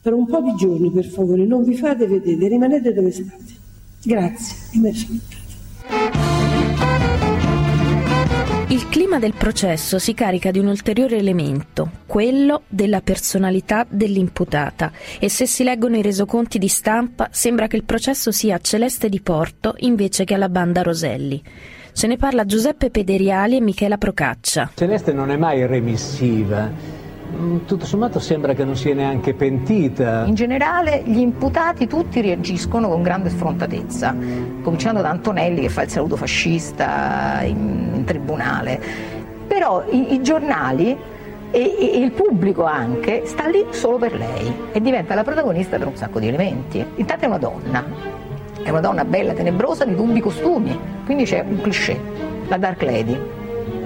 Per 0.00 0.12
un 0.12 0.26
po' 0.26 0.40
di 0.40 0.54
giorni, 0.54 0.90
per 0.90 1.04
favore, 1.04 1.44
non 1.44 1.64
vi 1.64 1.76
fate 1.76 2.06
vedere, 2.06 2.48
rimanete 2.48 2.92
dove 2.92 3.10
state. 3.10 3.64
Grazie, 4.02 4.56
e 4.72 4.78
me 4.78 4.94
sono 4.94 5.18
Il 8.68 8.88
clima 8.88 9.20
del 9.20 9.34
processo 9.34 10.00
si 10.00 10.12
carica 10.12 10.50
di 10.50 10.58
un 10.58 10.66
ulteriore 10.66 11.18
elemento, 11.18 11.88
quello 12.04 12.62
della 12.66 13.00
personalità 13.00 13.86
dell'imputata, 13.88 14.90
e 15.20 15.28
se 15.28 15.46
si 15.46 15.62
leggono 15.62 15.96
i 15.96 16.02
resoconti 16.02 16.58
di 16.58 16.66
stampa 16.66 17.28
sembra 17.30 17.68
che 17.68 17.76
il 17.76 17.84
processo 17.84 18.32
sia 18.32 18.56
a 18.56 18.60
Celeste 18.60 19.08
di 19.08 19.20
Porto 19.20 19.74
invece 19.78 20.24
che 20.24 20.34
alla 20.34 20.48
banda 20.48 20.82
Roselli. 20.82 21.40
Ce 21.92 22.08
ne 22.08 22.16
parla 22.16 22.44
Giuseppe 22.44 22.90
Pederiali 22.90 23.56
e 23.56 23.60
Michela 23.60 23.98
Procaccia. 23.98 24.72
Celeste 24.74 25.12
non 25.12 25.30
è 25.30 25.36
mai 25.36 25.64
remissiva 25.64 26.68
tutto 27.66 27.84
sommato 27.84 28.18
sembra 28.18 28.54
che 28.54 28.64
non 28.64 28.76
sia 28.76 28.94
neanche 28.94 29.34
pentita. 29.34 30.24
In 30.24 30.34
generale 30.34 31.02
gli 31.04 31.18
imputati 31.18 31.86
tutti 31.86 32.20
reagiscono 32.20 32.88
con 32.88 33.02
grande 33.02 33.30
sfrontatezza, 33.30 34.14
cominciando 34.62 35.00
da 35.00 35.10
Antonelli 35.10 35.62
che 35.62 35.68
fa 35.68 35.82
il 35.82 35.90
saluto 35.90 36.16
fascista 36.16 37.42
in, 37.42 37.90
in 37.94 38.04
tribunale. 38.04 38.80
Però 39.46 39.84
i, 39.90 40.14
i 40.14 40.22
giornali 40.22 40.96
e, 41.50 41.76
e, 41.78 41.98
il 41.98 42.12
pubblico 42.12 42.64
anche 42.64 43.22
sta 43.26 43.46
lì 43.46 43.64
solo 43.70 43.98
per 43.98 44.14
lei 44.14 44.52
e 44.72 44.80
diventa 44.80 45.14
la 45.14 45.22
protagonista 45.22 45.78
per 45.78 45.86
un 45.86 45.96
sacco 45.96 46.18
di 46.18 46.28
elementi. 46.28 46.84
Intanto 46.96 47.24
è 47.24 47.28
una 47.28 47.38
donna, 47.38 47.84
è 48.62 48.70
una 48.70 48.80
donna 48.80 49.04
bella, 49.04 49.32
tenebrosa, 49.32 49.84
di 49.84 49.94
dubbi 49.94 50.20
costumi, 50.20 50.78
quindi 51.04 51.24
c'è 51.24 51.44
un 51.46 51.60
cliché, 51.60 52.00
la 52.48 52.56
Dark 52.56 52.82
Lady 52.82 53.35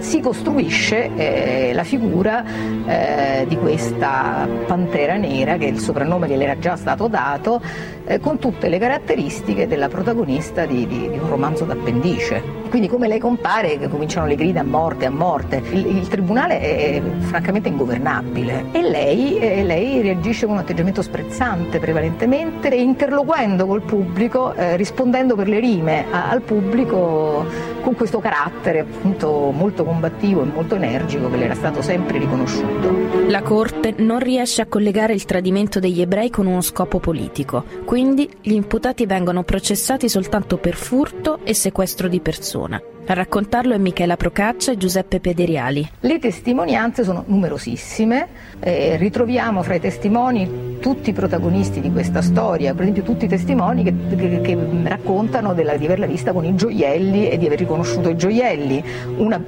si 0.00 0.20
costruisce 0.20 1.10
eh, 1.14 1.72
la 1.72 1.84
figura 1.84 2.44
eh, 2.86 3.44
di 3.46 3.56
questa 3.56 4.48
pantera 4.66 5.16
nera, 5.16 5.56
che 5.56 5.66
è 5.66 5.68
il 5.68 5.78
soprannome 5.78 6.26
che 6.26 6.36
le 6.36 6.44
era 6.44 6.58
già 6.58 6.76
stato 6.76 7.06
dato, 7.06 7.60
eh, 8.06 8.18
con 8.18 8.38
tutte 8.38 8.68
le 8.68 8.78
caratteristiche 8.78 9.66
della 9.66 9.88
protagonista 9.88 10.66
di, 10.66 10.86
di, 10.86 11.08
di 11.10 11.18
un 11.18 11.28
romanzo 11.28 11.64
d'appendice. 11.64 12.58
Quindi 12.70 12.88
come 12.88 13.08
lei 13.08 13.18
compare 13.18 13.78
cominciano 13.88 14.26
le 14.26 14.36
grida 14.36 14.60
a 14.60 14.64
morte, 14.64 15.04
a 15.04 15.10
morte. 15.10 15.60
Il, 15.70 15.86
il 15.86 16.08
tribunale 16.08 16.60
è 16.60 17.02
francamente 17.18 17.68
ingovernabile 17.68 18.66
e 18.70 18.82
lei, 18.82 19.38
eh, 19.38 19.64
lei, 19.64 20.00
reagisce 20.00 20.46
con 20.46 20.54
un 20.54 20.60
atteggiamento 20.60 21.02
sprezzante 21.02 21.80
prevalentemente, 21.80 22.68
interloquendo 22.68 23.66
col 23.66 23.82
pubblico, 23.82 24.54
eh, 24.54 24.76
rispondendo 24.76 25.34
per 25.34 25.48
le 25.48 25.58
rime 25.58 26.04
a, 26.10 26.30
al 26.30 26.42
pubblico 26.42 27.44
con 27.80 27.94
questo 27.94 28.20
carattere 28.20 28.80
appunto 28.80 29.50
molto 29.50 29.84
combattivo 29.90 30.42
e 30.42 30.44
molto 30.44 30.76
energico 30.76 31.28
che 31.28 31.36
le 31.36 31.44
era 31.46 31.54
stato 31.54 31.82
sempre 31.82 32.18
riconosciuto. 32.18 33.26
La 33.26 33.42
Corte 33.42 33.94
non 33.98 34.20
riesce 34.20 34.62
a 34.62 34.66
collegare 34.66 35.14
il 35.14 35.24
tradimento 35.24 35.80
degli 35.80 36.00
ebrei 36.00 36.30
con 36.30 36.46
uno 36.46 36.60
scopo 36.60 37.00
politico, 37.00 37.64
quindi 37.84 38.30
gli 38.40 38.52
imputati 38.52 39.04
vengono 39.04 39.42
processati 39.42 40.08
soltanto 40.08 40.58
per 40.58 40.76
furto 40.76 41.40
e 41.42 41.54
sequestro 41.54 42.06
di 42.06 42.20
persona. 42.20 42.80
A 43.10 43.12
raccontarlo 43.12 43.74
è 43.74 43.76
Michela 43.76 44.16
Procaccia 44.16 44.70
e 44.70 44.76
Giuseppe 44.76 45.18
Pederiali. 45.18 45.84
Le 45.98 46.20
testimonianze 46.20 47.02
sono 47.02 47.24
numerosissime, 47.26 48.28
eh, 48.60 48.96
ritroviamo 48.98 49.64
fra 49.64 49.74
i 49.74 49.80
testimoni 49.80 50.78
tutti 50.78 51.10
i 51.10 51.12
protagonisti 51.12 51.80
di 51.80 51.90
questa 51.90 52.22
storia, 52.22 52.72
per 52.72 52.82
esempio 52.82 53.02
tutti 53.02 53.24
i 53.24 53.28
testimoni 53.28 53.82
che, 53.82 53.92
che, 54.14 54.40
che 54.42 54.58
raccontano 54.84 55.54
della, 55.54 55.76
di 55.76 55.86
averla 55.86 56.06
vista 56.06 56.32
con 56.32 56.44
i 56.44 56.54
gioielli 56.54 57.28
e 57.28 57.36
di 57.36 57.46
aver 57.46 57.58
riconosciuto 57.58 58.10
i 58.10 58.16
gioielli, 58.16 58.80
una, 59.16 59.42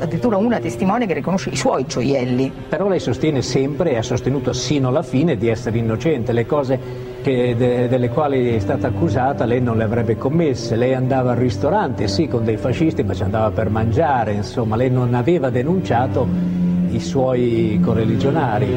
addirittura 0.00 0.38
una 0.38 0.58
testimone 0.58 1.06
che 1.06 1.12
riconosce 1.12 1.50
i 1.50 1.56
suoi 1.56 1.84
gioielli. 1.84 2.50
Però 2.70 2.88
lei 2.88 3.00
sostiene 3.00 3.42
sempre 3.42 3.90
e 3.90 3.96
ha 3.98 4.02
sostenuto 4.02 4.54
sino 4.54 4.88
alla 4.88 5.02
fine 5.02 5.36
di 5.36 5.48
essere 5.48 5.76
innocente, 5.76 6.32
le 6.32 6.46
cose 6.46 7.14
che, 7.26 7.56
de, 7.56 7.88
delle 7.88 8.08
quali 8.08 8.54
è 8.54 8.60
stata 8.60 8.86
accusata 8.86 9.46
lei 9.46 9.60
non 9.60 9.76
le 9.76 9.82
avrebbe 9.82 10.16
commesse, 10.16 10.76
lei 10.76 10.94
andava 10.94 11.32
al 11.32 11.38
ristorante, 11.38 12.06
sì, 12.06 12.28
con 12.28 12.44
dei 12.44 12.56
fascisti, 12.56 13.02
ma 13.02 13.14
ci 13.14 13.24
andava 13.24 13.50
per 13.50 13.68
mangiare, 13.68 14.32
insomma, 14.32 14.76
lei 14.76 14.90
non 14.90 15.12
aveva 15.12 15.50
denunciato 15.50 16.24
i 16.88 17.00
suoi 17.00 17.80
correligionari. 17.82 18.68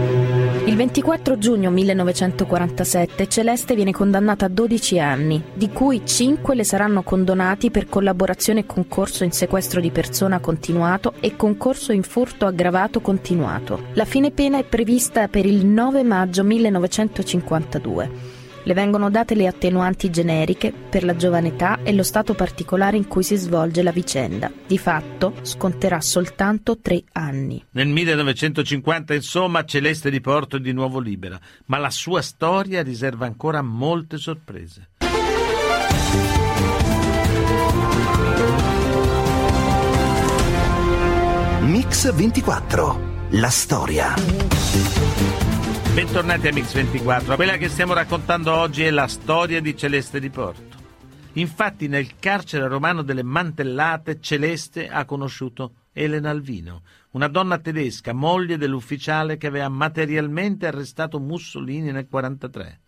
Il 0.65 0.75
24 0.75 1.37
giugno 1.37 1.69
1947 1.69 3.27
Celeste 3.27 3.75
viene 3.75 3.91
condannata 3.91 4.45
a 4.45 4.49
12 4.49 4.99
anni, 4.99 5.43
di 5.53 5.69
cui 5.69 6.01
5 6.03 6.55
le 6.55 6.63
saranno 6.63 7.03
condonati 7.03 7.69
per 7.69 7.87
collaborazione 7.87 8.61
e 8.61 8.65
concorso 8.65 9.23
in 9.23 9.31
sequestro 9.31 9.79
di 9.79 9.91
persona 9.91 10.39
continuato 10.39 11.13
e 11.19 11.35
concorso 11.35 11.91
in 11.91 12.01
furto 12.01 12.47
aggravato 12.47 12.99
continuato. 12.99 13.83
La 13.93 14.05
fine 14.05 14.31
pena 14.31 14.57
è 14.57 14.63
prevista 14.63 15.27
per 15.27 15.45
il 15.45 15.67
9 15.67 16.01
maggio 16.01 16.43
1952. 16.43 18.38
Le 18.69 18.75
vengono 18.75 19.09
date 19.09 19.33
le 19.33 19.47
attenuanti 19.47 20.11
generiche 20.11 20.71
per 20.71 21.03
la 21.03 21.15
giovane 21.15 21.47
età 21.47 21.79
e 21.81 21.91
lo 21.91 22.03
stato 22.03 22.35
particolare 22.35 22.97
in 22.97 23.07
cui 23.07 23.23
si 23.23 23.35
svolge 23.35 23.81
la 23.81 23.91
vicenda. 23.91 24.51
Di 24.67 24.77
fatto 24.77 25.33
sconterà 25.41 25.99
soltanto 26.01 26.77
tre 26.77 27.01
anni. 27.13 27.65
Nel 27.71 27.87
1950, 27.87 29.15
insomma, 29.15 29.65
Celeste 29.65 30.11
di 30.11 30.21
Porto 30.21 30.57
è 30.57 30.59
di 30.59 30.71
nuovo 30.71 30.99
libera, 30.99 31.39
ma 31.65 31.79
la 31.79 31.89
sua 31.89 32.21
storia 32.21 32.83
riserva 32.83 33.25
ancora 33.25 33.63
molte 33.63 34.19
sorprese. 34.19 34.89
Mix 41.61 42.13
24. 42.13 42.99
La 43.31 43.49
storia. 43.49 44.13
Bentornati 45.99 46.47
a 46.47 46.51
Mix24. 46.51 47.35
Quella 47.35 47.57
che 47.57 47.67
stiamo 47.67 47.91
raccontando 47.91 48.55
oggi 48.55 48.83
è 48.83 48.89
la 48.89 49.07
storia 49.07 49.59
di 49.59 49.75
Celeste 49.75 50.21
di 50.21 50.29
Porto. 50.29 50.77
Infatti 51.33 51.89
nel 51.89 52.15
carcere 52.17 52.69
romano 52.69 53.01
delle 53.01 53.21
Mantellate 53.21 54.21
Celeste 54.21 54.87
ha 54.87 55.03
conosciuto 55.03 55.87
Elena 55.91 56.29
Alvino, 56.29 56.83
una 57.11 57.27
donna 57.27 57.57
tedesca, 57.57 58.13
moglie 58.13 58.55
dell'ufficiale 58.55 59.35
che 59.35 59.47
aveva 59.47 59.67
materialmente 59.67 60.67
arrestato 60.67 61.19
Mussolini 61.19 61.91
nel 61.91 62.07
1943. 62.09 62.79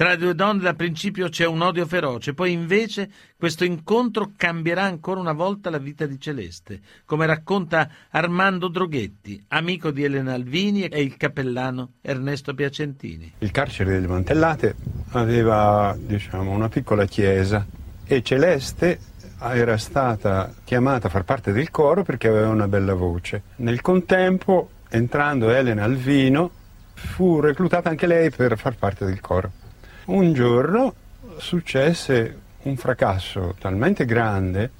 Tra 0.00 0.08
le 0.08 0.16
due 0.16 0.34
donne 0.34 0.62
da 0.62 0.72
principio 0.72 1.28
c'è 1.28 1.44
un 1.44 1.60
odio 1.60 1.84
feroce, 1.84 2.32
poi 2.32 2.52
invece 2.52 3.10
questo 3.36 3.66
incontro 3.66 4.32
cambierà 4.34 4.84
ancora 4.84 5.20
una 5.20 5.34
volta 5.34 5.68
la 5.68 5.76
vita 5.76 6.06
di 6.06 6.18
Celeste, 6.18 6.80
come 7.04 7.26
racconta 7.26 7.86
Armando 8.08 8.68
Droghetti, 8.68 9.44
amico 9.48 9.90
di 9.90 10.02
Elena 10.02 10.32
Alvini 10.32 10.86
e 10.86 11.02
il 11.02 11.18
cappellano 11.18 11.96
Ernesto 12.00 12.54
Piacentini. 12.54 13.34
Il 13.40 13.50
carcere 13.50 13.90
delle 13.90 14.06
Mantellate 14.06 14.74
aveva 15.10 15.94
diciamo, 15.98 16.50
una 16.50 16.70
piccola 16.70 17.04
chiesa 17.04 17.66
e 18.02 18.22
Celeste 18.22 19.00
era 19.38 19.76
stata 19.76 20.50
chiamata 20.64 21.08
a 21.08 21.10
far 21.10 21.24
parte 21.24 21.52
del 21.52 21.70
coro 21.70 22.04
perché 22.04 22.28
aveva 22.28 22.48
una 22.48 22.68
bella 22.68 22.94
voce. 22.94 23.42
Nel 23.56 23.82
contempo, 23.82 24.70
entrando 24.88 25.50
Elena 25.50 25.84
Alvino, 25.84 26.50
fu 26.94 27.38
reclutata 27.40 27.90
anche 27.90 28.06
lei 28.06 28.30
per 28.30 28.56
far 28.56 28.76
parte 28.76 29.04
del 29.04 29.20
coro. 29.20 29.58
Un 30.06 30.32
giorno 30.32 30.94
successe 31.36 32.38
un 32.62 32.76
fracasso 32.76 33.54
talmente 33.58 34.04
grande 34.04 34.70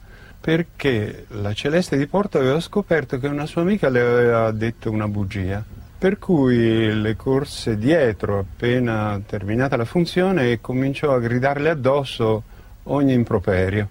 perché 0.41 1.27
la 1.29 1.53
Celeste 1.53 1.97
di 1.99 2.07
Porto 2.07 2.39
aveva 2.39 2.61
scoperto 2.61 3.19
che 3.19 3.27
una 3.27 3.47
sua 3.47 3.61
amica 3.61 3.89
le 3.91 4.01
aveva 4.01 4.51
detto 4.51 4.91
una 4.91 5.07
bugia. 5.07 5.63
Per 5.99 6.19
cui 6.19 6.99
le 6.99 7.15
corse 7.15 7.77
dietro 7.77 8.39
appena 8.39 9.21
terminata 9.27 9.77
la 9.77 9.85
funzione 9.85 10.51
e 10.51 10.61
cominciò 10.61 11.13
a 11.13 11.21
gridarle 11.21 11.69
addosso 11.69 12.43
ogni 12.85 13.13
improperio. 13.13 13.89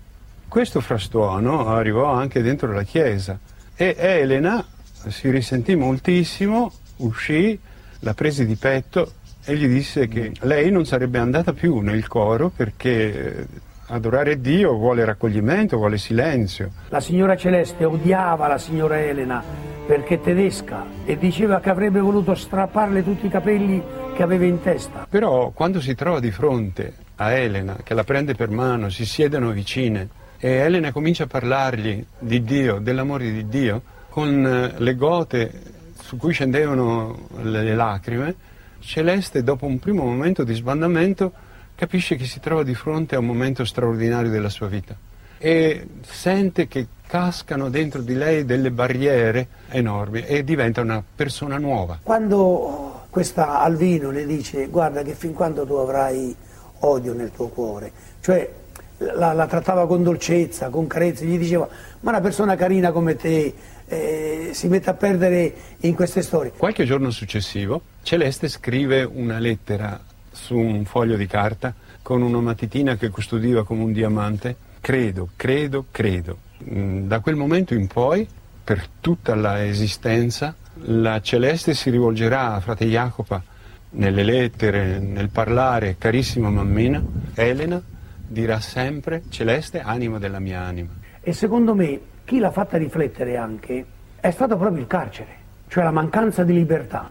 Questo 0.48 0.82
frastuono 0.82 1.68
arrivò 1.68 2.12
anche 2.12 2.42
dentro 2.42 2.74
la 2.74 2.84
chiesa 2.84 3.38
e 3.76 3.96
Elena 3.96 4.66
si 5.08 5.30
risentì 5.30 5.76
moltissimo, 5.76 6.74
uscì, 6.98 7.58
la 8.00 8.16
prese 8.16 8.46
di 8.46 8.56
petto 8.56 9.14
e 9.50 9.56
gli 9.56 9.68
disse 9.68 10.08
che 10.08 10.32
lei 10.42 10.70
non 10.70 10.86
sarebbe 10.86 11.18
andata 11.18 11.54
più 11.54 11.80
nel 11.80 12.08
coro 12.08 12.52
perché 12.56 13.48
adorare 13.88 14.40
Dio 14.40 14.74
vuole 14.76 15.04
raccoglimento, 15.04 15.78
vuole 15.78 15.98
silenzio. 15.98 16.70
La 16.90 17.00
signora 17.00 17.36
Celeste 17.36 17.84
odiava 17.84 18.46
la 18.46 18.60
signora 18.60 19.00
Elena 19.00 19.44
perché 19.88 20.22
tedesca 20.22 20.86
e 21.04 21.18
diceva 21.18 21.60
che 21.62 21.72
avrebbe 21.72 22.00
voluto 22.00 22.36
strapparle 22.36 23.04
tutti 23.04 23.26
i 23.26 23.30
capelli 23.30 23.82
che 24.14 24.22
aveva 24.22 24.46
in 24.46 24.62
testa. 24.62 25.08
Però 25.10 25.50
quando 25.50 25.82
si 25.82 25.96
trova 25.96 26.20
di 26.20 26.30
fronte 26.30 26.94
a 27.16 27.32
Elena, 27.32 27.78
che 27.84 27.96
la 27.96 28.04
prende 28.04 28.36
per 28.36 28.50
mano, 28.52 28.90
si 28.90 29.04
siedono 29.04 29.50
vicine 29.50 30.10
e 30.38 30.48
Elena 30.48 30.92
comincia 30.92 31.24
a 31.24 31.28
parlargli 31.28 32.06
di 32.20 32.44
Dio, 32.44 32.78
dell'amore 32.78 33.32
di 33.32 33.48
Dio, 33.48 33.82
con 34.10 34.74
le 34.78 34.96
gote 34.96 35.78
su 36.00 36.18
cui 36.18 36.34
scendevano 36.34 37.28
le 37.42 37.74
lacrime, 37.74 38.36
Celeste, 38.80 39.44
dopo 39.44 39.66
un 39.66 39.80
primo 39.80 40.04
momento 40.04 40.44
di 40.44 40.54
sbandamento, 40.54 41.32
capisce 41.76 42.16
che 42.16 42.26
si 42.26 42.40
trova 42.40 42.64
di 42.64 42.76
fronte 42.76 43.16
a 43.16 43.20
un 43.20 43.26
momento 43.26 43.64
straordinario 43.66 44.30
della 44.30 44.50
sua 44.50 44.68
vita 44.68 44.96
e 45.40 45.88
sente 46.02 46.68
che 46.68 46.88
cascano 47.08 47.70
dentro 47.70 48.02
di 48.02 48.14
lei 48.14 48.44
delle 48.44 48.72
barriere 48.72 49.48
enormi 49.70 50.26
e 50.26 50.44
diventa 50.44 50.82
una 50.82 51.02
persona 51.16 51.58
nuova. 51.58 52.00
Quando 52.04 53.06
questa 53.10 53.62
Alvino 53.62 54.12
le 54.12 54.26
dice 54.26 54.68
guarda 54.68 55.02
che 55.02 55.14
fin 55.14 55.34
quando 55.34 55.66
tu 55.66 55.74
avrai 55.74 56.36
odio 56.80 57.14
nel 57.14 57.32
tuo 57.32 57.48
cuore, 57.48 57.92
cioè 58.20 58.52
la, 59.00 59.34
la 59.34 59.48
trattava 59.48 59.88
con 59.88 60.04
dolcezza, 60.04 60.70
con 60.70 60.88
carezza, 60.88 61.26
gli 61.26 61.38
diceva 61.38 61.68
ma 62.02 62.12
una 62.12 62.22
persona 62.22 62.56
carina 62.56 62.92
come 62.92 63.16
te 63.16 63.54
eh, 63.88 64.50
si 64.54 64.68
mette 64.68 64.90
a 64.90 64.94
perdere 64.94 65.54
in 65.80 65.96
queste 65.96 66.22
storie. 66.22 66.52
Qualche 66.56 66.86
giorno 66.86 67.10
successivo 67.10 67.82
Celeste 68.04 68.48
scrive 68.48 69.04
una 69.04 69.40
lettera 69.40 70.00
su 70.32 70.56
un 70.56 70.86
foglio 70.86 71.16
di 71.16 71.28
carta 71.28 71.74
con 72.02 72.22
una 72.22 72.40
matitina 72.40 72.96
che 72.96 73.10
custodiva 73.10 73.64
come 73.64 73.84
un 73.84 73.92
diamante. 73.92 74.56
Credo, 74.80 75.30
credo, 75.36 75.86
credo. 75.92 76.38
Mm, 76.72 77.08
da 77.08 77.20
quel 77.20 77.36
momento 77.36 77.74
in 77.74 77.88
poi, 77.88 78.28
per 78.64 78.88
tutta 79.00 79.36
la 79.36 79.66
esistenza, 79.66 80.56
la 80.84 81.20
Celeste 81.22 81.74
si 81.74 81.90
rivolgerà 81.90 82.54
a 82.54 82.60
frate 82.60 82.86
Jacopa 82.86 83.44
nelle 83.92 84.24
lettere, 84.24 85.00
nel 85.00 85.30
parlare, 85.30 85.96
carissima 85.98 86.50
mammina, 86.50 87.04
Elena 87.34 87.82
dirà 88.30 88.60
sempre 88.60 89.24
Celeste, 89.30 89.82
anima 89.82 90.20
della 90.20 90.40
mia 90.40 90.62
anima. 90.62 90.92
E 91.20 91.34
secondo 91.34 91.74
me 91.74 92.00
chi 92.24 92.40
l'ha 92.40 92.52
fatta 92.52 92.78
riflettere 92.78 93.36
anche 93.36 93.86
è 94.20 94.32
stato 94.32 94.56
proprio 94.56 94.82
il 94.82 94.88
carcere, 94.88 95.36
cioè 95.68 95.84
la 95.84 95.92
mancanza 95.92 96.44
di 96.44 96.54
libertà. 96.54 97.10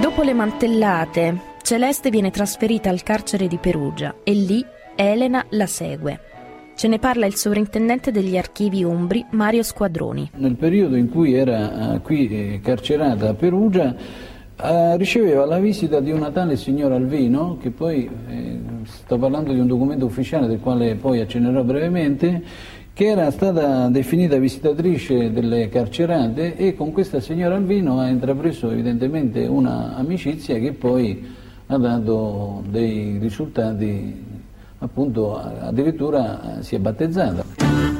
Dopo 0.00 0.22
le 0.22 0.32
mantellate, 0.32 1.40
Celeste 1.62 2.10
viene 2.10 2.30
trasferita 2.30 2.88
al 2.90 3.02
carcere 3.02 3.46
di 3.46 3.58
Perugia 3.58 4.14
e 4.22 4.32
lì 4.32 4.64
Elena 4.94 5.44
la 5.50 5.66
segue. 5.66 6.20
Ce 6.74 6.88
ne 6.88 6.98
parla 6.98 7.26
il 7.26 7.34
sovrintendente 7.34 8.10
degli 8.10 8.36
archivi 8.36 8.84
umbri 8.84 9.24
Mario 9.30 9.62
Squadroni. 9.62 10.30
Nel 10.34 10.56
periodo 10.56 10.96
in 10.96 11.08
cui 11.08 11.34
era 11.34 11.94
eh, 11.94 12.00
qui 12.00 12.28
eh, 12.28 12.60
carcerata 12.62 13.30
a 13.30 13.34
Perugia 13.34 13.94
eh, 14.56 14.96
riceveva 14.96 15.44
la 15.44 15.58
visita 15.58 16.00
di 16.00 16.10
una 16.10 16.30
tale 16.30 16.56
signora 16.56 16.96
Alvino, 16.96 17.58
che 17.60 17.70
poi, 17.70 18.08
eh, 18.28 18.58
sto 18.84 19.18
parlando 19.18 19.52
di 19.52 19.60
un 19.60 19.66
documento 19.66 20.06
ufficiale 20.06 20.46
del 20.46 20.60
quale 20.60 20.94
poi 20.94 21.20
accennerò 21.20 21.62
brevemente, 21.62 22.42
che 22.92 23.06
era 23.06 23.30
stata 23.30 23.88
definita 23.88 24.38
visitatrice 24.38 25.30
delle 25.30 25.68
carcerate 25.68 26.56
e 26.56 26.74
con 26.74 26.92
questa 26.92 27.20
signora 27.20 27.56
Alvino 27.56 28.00
ha 28.00 28.08
intrapreso 28.08 28.70
evidentemente 28.70 29.46
una 29.46 29.94
amicizia 29.96 30.58
che 30.58 30.72
poi 30.72 31.22
ha 31.66 31.76
dato 31.76 32.62
dei 32.70 33.18
risultati, 33.20 34.24
appunto 34.78 35.36
addirittura 35.36 36.58
si 36.60 36.74
è 36.74 36.78
battezzata. 36.78 37.95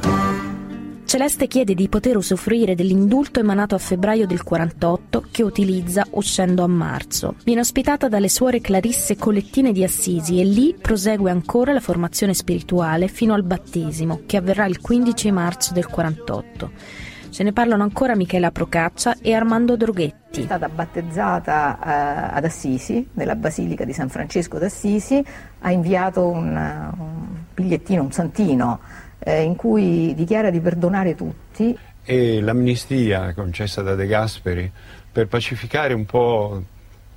Celeste 1.06 1.46
chiede 1.46 1.74
di 1.74 1.88
poter 1.88 2.16
usufruire 2.16 2.74
dell'indulto 2.74 3.38
emanato 3.38 3.76
a 3.76 3.78
febbraio 3.78 4.26
del 4.26 4.42
48 4.42 5.26
che 5.30 5.44
utilizza 5.44 6.04
uscendo 6.10 6.64
a 6.64 6.66
marzo. 6.66 7.36
Viene 7.44 7.60
ospitata 7.60 8.08
dalle 8.08 8.28
suore 8.28 8.60
Clarisse 8.60 9.14
Colettine 9.14 9.70
di 9.70 9.84
Assisi 9.84 10.40
e 10.40 10.44
lì 10.44 10.74
prosegue 10.74 11.30
ancora 11.30 11.72
la 11.72 11.78
formazione 11.78 12.34
spirituale 12.34 13.06
fino 13.06 13.34
al 13.34 13.44
battesimo 13.44 14.22
che 14.26 14.36
avverrà 14.36 14.66
il 14.66 14.80
15 14.80 15.30
marzo 15.30 15.72
del 15.72 15.86
48. 15.86 16.70
Ce 17.30 17.42
ne 17.44 17.52
parlano 17.52 17.84
ancora 17.84 18.16
Michela 18.16 18.50
Procaccia 18.50 19.14
e 19.20 19.32
Armando 19.32 19.76
Droghetti. 19.76 20.40
È 20.40 20.44
stata 20.44 20.68
battezzata 20.68 21.78
eh, 21.78 22.36
ad 22.36 22.44
Assisi, 22.44 23.10
nella 23.12 23.36
Basilica 23.36 23.84
di 23.84 23.92
San 23.92 24.08
Francesco 24.08 24.58
d'Assisi, 24.58 25.24
ha 25.60 25.70
inviato 25.70 26.26
un, 26.26 26.56
un 26.98 27.26
bigliettino, 27.54 28.02
un 28.02 28.10
santino 28.10 28.80
eh, 29.26 29.42
in 29.42 29.56
cui 29.56 30.14
dichiara 30.14 30.50
di 30.50 30.60
perdonare 30.60 31.16
tutti. 31.16 31.76
E 32.04 32.40
l'amnistia 32.40 33.34
concessa 33.34 33.82
da 33.82 33.96
De 33.96 34.06
Gasperi 34.06 34.70
per 35.10 35.26
pacificare 35.26 35.94
un 35.94 36.06
po' 36.06 36.62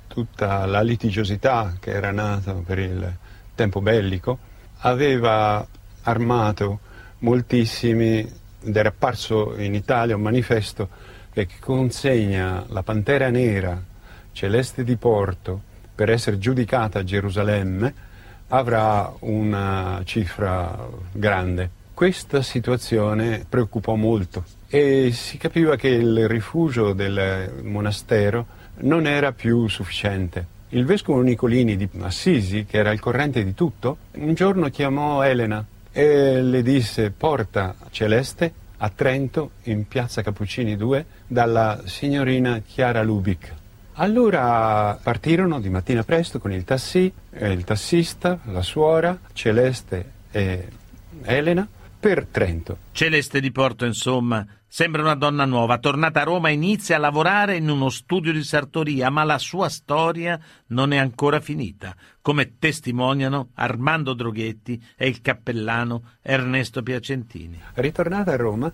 tutta 0.08 0.66
la 0.66 0.80
litigiosità 0.80 1.76
che 1.78 1.92
era 1.92 2.10
nata 2.10 2.52
per 2.54 2.80
il 2.80 3.16
tempo 3.54 3.80
bellico, 3.80 4.38
aveva 4.78 5.64
armato 6.02 6.80
moltissimi 7.18 8.18
ed 8.62 8.76
era 8.76 8.88
apparso 8.88 9.56
in 9.56 9.74
Italia 9.74 10.16
un 10.16 10.22
manifesto 10.22 10.88
che 11.32 11.46
consegna 11.60 12.64
la 12.70 12.82
Pantera 12.82 13.30
Nera 13.30 13.80
Celeste 14.32 14.82
di 14.82 14.96
Porto 14.96 15.62
per 15.94 16.10
essere 16.10 16.38
giudicata 16.38 16.98
a 16.98 17.04
Gerusalemme 17.04 17.94
avrà 18.48 19.14
una 19.20 20.00
cifra 20.04 20.88
grande. 21.12 21.78
Questa 22.00 22.40
situazione 22.40 23.44
preoccupò 23.46 23.94
molto 23.94 24.44
e 24.68 25.10
si 25.12 25.36
capiva 25.36 25.76
che 25.76 25.88
il 25.88 26.28
rifugio 26.28 26.94
del 26.94 27.60
monastero 27.62 28.46
non 28.76 29.06
era 29.06 29.32
più 29.32 29.68
sufficiente 29.68 30.46
Il 30.70 30.86
vescovo 30.86 31.20
Nicolini 31.20 31.76
di 31.76 31.86
Assisi, 32.00 32.64
che 32.64 32.78
era 32.78 32.88
al 32.88 33.00
corrente 33.00 33.44
di 33.44 33.52
tutto, 33.52 33.98
un 34.12 34.32
giorno 34.32 34.70
chiamò 34.70 35.22
Elena 35.22 35.62
e 35.92 36.40
le 36.40 36.62
disse 36.62 37.10
porta 37.10 37.76
Celeste 37.90 38.50
a 38.78 38.88
Trento, 38.88 39.50
in 39.64 39.86
piazza 39.86 40.22
Cappuccini 40.22 40.78
2, 40.78 41.04
dalla 41.26 41.82
signorina 41.84 42.62
Chiara 42.66 43.02
Lubic. 43.02 43.52
Allora 43.96 44.98
partirono 45.02 45.60
di 45.60 45.68
mattina 45.68 46.02
presto 46.02 46.38
con 46.38 46.50
il 46.50 46.64
tassi, 46.64 47.12
eh, 47.30 47.52
il 47.52 47.64
tassista, 47.64 48.38
la 48.44 48.62
suora, 48.62 49.18
Celeste 49.34 50.12
e 50.30 50.66
Elena 51.24 51.68
per 52.00 52.24
Trento. 52.24 52.78
Celeste 52.92 53.40
di 53.40 53.52
Porto, 53.52 53.84
insomma, 53.84 54.44
sembra 54.66 55.02
una 55.02 55.14
donna 55.14 55.44
nuova. 55.44 55.76
Tornata 55.76 56.22
a 56.22 56.24
Roma 56.24 56.48
inizia 56.48 56.96
a 56.96 56.98
lavorare 56.98 57.56
in 57.56 57.68
uno 57.68 57.90
studio 57.90 58.32
di 58.32 58.42
sartoria, 58.42 59.10
ma 59.10 59.22
la 59.22 59.36
sua 59.36 59.68
storia 59.68 60.40
non 60.68 60.92
è 60.92 60.96
ancora 60.96 61.40
finita, 61.40 61.94
come 62.22 62.56
testimoniano 62.58 63.50
Armando 63.54 64.14
Droghetti 64.14 64.82
e 64.96 65.08
il 65.08 65.20
cappellano 65.20 66.14
Ernesto 66.22 66.82
Piacentini. 66.82 67.60
Ritornata 67.74 68.32
a 68.32 68.36
Roma, 68.36 68.72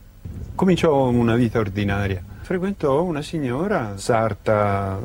cominciò 0.54 1.08
una 1.08 1.34
vita 1.34 1.58
ordinaria. 1.58 2.22
Frequentò 2.42 3.02
una 3.02 3.22
signora 3.22 3.96
sarta 3.96 5.00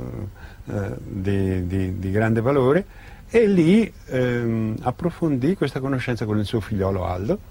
eh, 0.65 0.95
di, 0.99 1.65
di, 1.65 1.97
di, 1.97 2.11
grande 2.11 2.39
valore 2.39 2.85
e 3.27 3.47
lì 3.47 3.91
ehm, 4.09 4.75
approfondì 4.81 5.55
questa 5.55 5.79
conoscenza 5.79 6.25
con 6.25 6.37
il 6.37 6.45
suo 6.45 6.59
figliolo 6.59 7.03
Aldo 7.03 7.50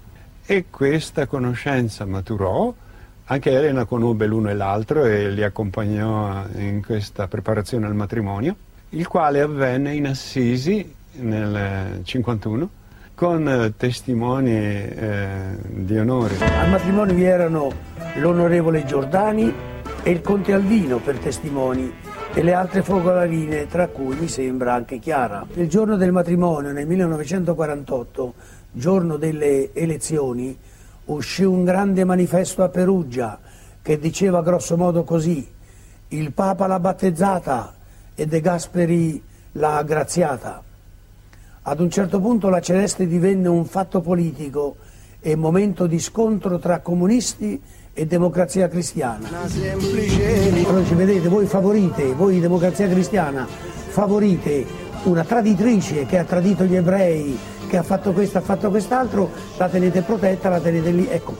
e 0.51 0.65
questa 0.69 1.27
conoscenza 1.27 2.05
maturò. 2.05 2.73
Anche 3.23 3.51
Elena 3.51 3.85
conobbe 3.85 4.25
l'uno 4.25 4.49
e 4.49 4.53
l'altro 4.53 5.05
e 5.05 5.29
li 5.29 5.43
accompagnò 5.43 6.43
in 6.55 6.83
questa 6.83 7.29
preparazione 7.29 7.85
al 7.85 7.95
matrimonio, 7.95 8.57
il 8.89 9.07
quale 9.07 9.39
avvenne 9.39 9.93
in 9.95 10.07
Assisi 10.07 10.93
nel 11.19 12.01
51 12.03 12.69
con 13.15 13.73
testimoni 13.77 14.51
eh, 14.51 15.55
di 15.67 15.97
onore. 15.97 16.35
Al 16.39 16.69
matrimonio 16.69 17.13
vi 17.13 17.23
erano 17.23 17.71
l'onorevole 18.15 18.83
Giordani 18.83 19.53
e 20.03 20.11
il 20.11 20.19
conte 20.19 20.51
Alvino 20.51 20.97
per 20.97 21.17
testimoni 21.17 21.93
e 22.33 22.43
le 22.43 22.53
altre 22.53 22.81
focolarine, 22.81 23.67
tra 23.67 23.87
cui 23.87 24.15
mi 24.15 24.27
sembra 24.27 24.73
anche 24.73 24.99
Chiara. 24.99 25.45
Il 25.53 25.69
giorno 25.69 25.95
del 25.95 26.11
matrimonio, 26.11 26.71
nel 26.71 26.87
1948, 26.87 28.33
giorno 28.71 29.17
delle 29.17 29.73
elezioni, 29.73 30.57
uscì 31.05 31.43
un 31.43 31.63
grande 31.63 32.03
manifesto 32.03 32.63
a 32.63 32.69
Perugia 32.69 33.39
che 33.81 33.99
diceva 33.99 34.41
grosso 34.41 34.77
modo 34.77 35.03
così: 35.03 35.47
il 36.09 36.31
Papa 36.31 36.67
l'ha 36.67 36.79
battezzata 36.79 37.73
e 38.15 38.25
De 38.25 38.41
Gasperi 38.41 39.21
l'ha 39.53 39.81
graziata. 39.83 40.63
Ad 41.63 41.79
un 41.79 41.89
certo 41.91 42.19
punto 42.19 42.49
la 42.49 42.61
Celeste 42.61 43.07
divenne 43.07 43.47
un 43.47 43.65
fatto 43.65 44.01
politico 44.01 44.77
e 45.19 45.35
momento 45.35 45.85
di 45.85 45.99
scontro 45.99 46.57
tra 46.57 46.79
comunisti 46.79 47.61
e 47.93 48.05
democrazia 48.07 48.67
cristiana. 48.67 49.27
Allora 49.27 50.85
ci 50.85 50.95
vedete, 50.95 51.27
voi 51.27 51.45
favorite, 51.45 52.13
voi 52.13 52.39
democrazia 52.39 52.87
cristiana, 52.87 53.45
favorite 53.45 54.65
una 55.03 55.23
traditrice 55.23 56.05
che 56.05 56.17
ha 56.17 56.23
tradito 56.23 56.63
gli 56.63 56.75
ebrei, 56.75 57.37
che 57.71 57.77
ha 57.77 57.83
fatto 57.83 58.11
questo, 58.11 58.37
ha 58.37 58.41
fatto 58.41 58.69
quest'altro, 58.69 59.31
la 59.57 59.69
tenete 59.69 60.01
protetta, 60.01 60.49
la 60.49 60.59
tenete 60.59 60.91
lì. 60.91 61.07
Ecco, 61.07 61.37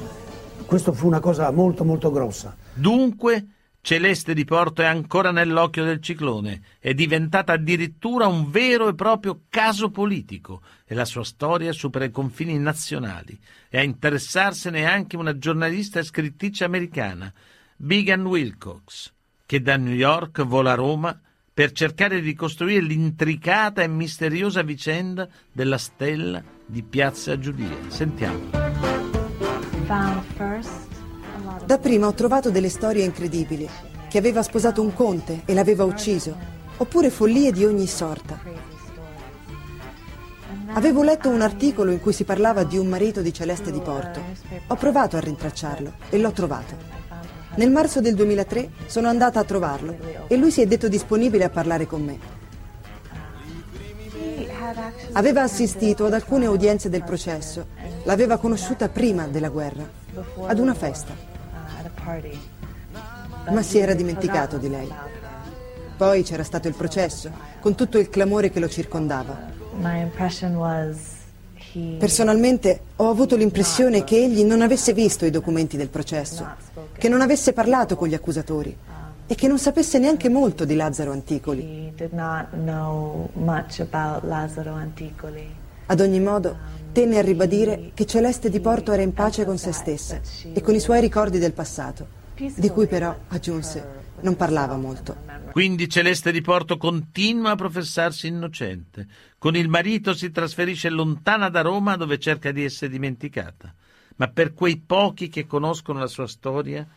questo 0.65 0.93
fu 0.93 1.05
una 1.05 1.19
cosa 1.19 1.51
molto 1.51 1.83
molto 1.83 2.09
grossa. 2.09 2.55
Dunque 2.73 3.47
Celeste 3.81 4.33
di 4.33 4.45
Porto 4.45 4.81
è 4.81 4.85
ancora 4.85 5.31
nell'occhio 5.31 5.83
del 5.83 6.01
ciclone, 6.01 6.61
è 6.79 6.93
diventata 6.93 7.51
addirittura 7.51 8.27
un 8.27 8.49
vero 8.49 8.87
e 8.87 8.95
proprio 8.95 9.41
caso 9.49 9.89
politico 9.89 10.61
e 10.85 10.95
la 10.95 11.03
sua 11.03 11.25
storia 11.25 11.73
supera 11.73 12.05
i 12.05 12.11
confini 12.11 12.57
nazionali 12.57 13.37
e 13.67 13.79
a 13.79 13.83
interessarsene 13.83 14.85
anche 14.85 15.17
una 15.17 15.37
giornalista 15.37 15.99
e 15.99 16.03
scrittrice 16.03 16.63
americana, 16.63 17.29
Bigan 17.75 18.25
Wilcox, 18.25 19.11
che 19.45 19.61
da 19.61 19.75
New 19.75 19.93
York 19.93 20.43
vola 20.43 20.71
a 20.71 20.75
Roma 20.75 21.19
per 21.53 21.71
cercare 21.71 22.21
di 22.21 22.27
ricostruire 22.27 22.81
l'intricata 22.81 23.81
e 23.81 23.87
misteriosa 23.87 24.61
vicenda 24.61 25.27
della 25.51 25.77
stella 25.77 26.41
di 26.65 26.81
Piazza 26.83 27.37
Giudia. 27.37 27.77
Sentiamo. 27.87 28.49
First 30.37 30.91
Dapprima 31.65 32.07
ho 32.07 32.13
trovato 32.13 32.49
delle 32.49 32.69
storie 32.69 33.03
incredibili, 33.03 33.67
che 34.09 34.17
aveva 34.17 34.43
sposato 34.43 34.81
un 34.81 34.93
conte 34.93 35.43
e 35.45 35.53
l'aveva 35.53 35.83
ucciso, 35.83 36.35
oppure 36.77 37.09
follie 37.09 37.51
di 37.51 37.65
ogni 37.65 37.87
sorta. 37.87 38.39
Avevo 40.73 41.03
letto 41.03 41.29
un 41.29 41.41
articolo 41.41 41.91
in 41.91 41.99
cui 41.99 42.13
si 42.13 42.23
parlava 42.23 42.63
di 42.63 42.77
un 42.77 42.87
marito 42.87 43.21
di 43.21 43.33
Celeste 43.33 43.71
di 43.71 43.79
Porto. 43.79 44.21
Ho 44.67 44.75
provato 44.75 45.17
a 45.17 45.19
rintracciarlo 45.19 45.93
e 46.09 46.17
l'ho 46.17 46.31
trovato. 46.31 46.90
Nel 47.55 47.71
marzo 47.71 48.01
del 48.01 48.15
2003 48.15 48.69
sono 48.85 49.07
andata 49.07 49.39
a 49.39 49.43
trovarlo 49.43 49.95
e 50.27 50.35
lui 50.37 50.51
si 50.51 50.61
è 50.61 50.65
detto 50.65 50.87
disponibile 50.87 51.43
a 51.43 51.49
parlare 51.49 51.85
con 51.85 52.03
me. 52.03 52.19
Aveva 55.13 55.43
assistito 55.43 56.05
ad 56.05 56.13
alcune 56.13 56.47
udienze 56.47 56.89
del 56.89 57.03
processo, 57.03 57.67
l'aveva 58.03 58.37
conosciuta 58.37 58.89
prima 58.89 59.27
della 59.27 59.49
guerra, 59.49 59.89
ad 60.47 60.59
una 60.59 60.73
festa 60.73 61.29
ma 63.49 63.61
si 63.61 63.79
era 63.79 63.93
dimenticato 63.93 64.57
di 64.57 64.69
lei. 64.69 64.91
Poi 65.97 66.23
c'era 66.23 66.43
stato 66.43 66.67
il 66.67 66.75
processo, 66.75 67.31
con 67.59 67.75
tutto 67.75 67.97
il 67.97 68.09
clamore 68.09 68.49
che 68.49 68.59
lo 68.59 68.69
circondava. 68.69 69.49
Personalmente 71.97 72.81
ho 72.97 73.09
avuto 73.09 73.37
l'impressione 73.37 74.03
che 74.03 74.17
egli 74.17 74.43
non 74.43 74.61
avesse 74.61 74.91
visto 74.93 75.25
i 75.25 75.29
documenti 75.29 75.77
del 75.77 75.87
processo, 75.87 76.45
che 76.97 77.07
non 77.07 77.21
avesse 77.21 77.53
parlato 77.53 77.95
con 77.95 78.09
gli 78.09 78.13
accusatori 78.13 78.75
e 79.25 79.35
che 79.35 79.47
non 79.47 79.57
sapesse 79.57 79.97
neanche 79.97 80.27
molto 80.27 80.65
di 80.65 80.75
Lazzaro 80.75 81.11
Anticoli. 81.11 81.93
Ad 85.85 85.99
ogni 86.01 86.19
modo, 86.19 86.57
tenne 86.91 87.17
a 87.17 87.21
ribadire 87.21 87.91
che 87.93 88.05
Celeste 88.05 88.49
di 88.49 88.59
Porto 88.59 88.91
era 88.91 89.01
in 89.01 89.13
pace 89.13 89.45
con 89.45 89.57
se 89.57 89.71
stessa 89.71 90.19
e 90.51 90.61
con 90.61 90.75
i 90.75 90.79
suoi 90.81 90.99
ricordi 90.99 91.39
del 91.39 91.53
passato, 91.53 92.05
di 92.35 92.69
cui 92.69 92.87
però, 92.87 93.15
aggiunse, 93.29 94.00
non 94.21 94.35
parlava 94.35 94.77
molto. 94.77 95.29
Quindi 95.51 95.89
Celeste 95.89 96.31
di 96.31 96.41
Porto 96.41 96.77
continua 96.77 97.51
a 97.51 97.55
professarsi 97.55 98.27
innocente. 98.27 99.07
Con 99.37 99.55
il 99.55 99.67
marito 99.67 100.13
si 100.13 100.31
trasferisce 100.31 100.89
lontana 100.89 101.49
da 101.49 101.61
Roma 101.61 101.97
dove 101.97 102.19
cerca 102.19 102.51
di 102.51 102.63
essere 102.63 102.91
dimenticata. 102.91 103.73
Ma 104.15 104.27
per 104.29 104.53
quei 104.53 104.77
pochi 104.77 105.27
che 105.29 105.47
conoscono 105.47 105.99
la 105.99 106.07
sua 106.07 106.27
storia, 106.27 106.87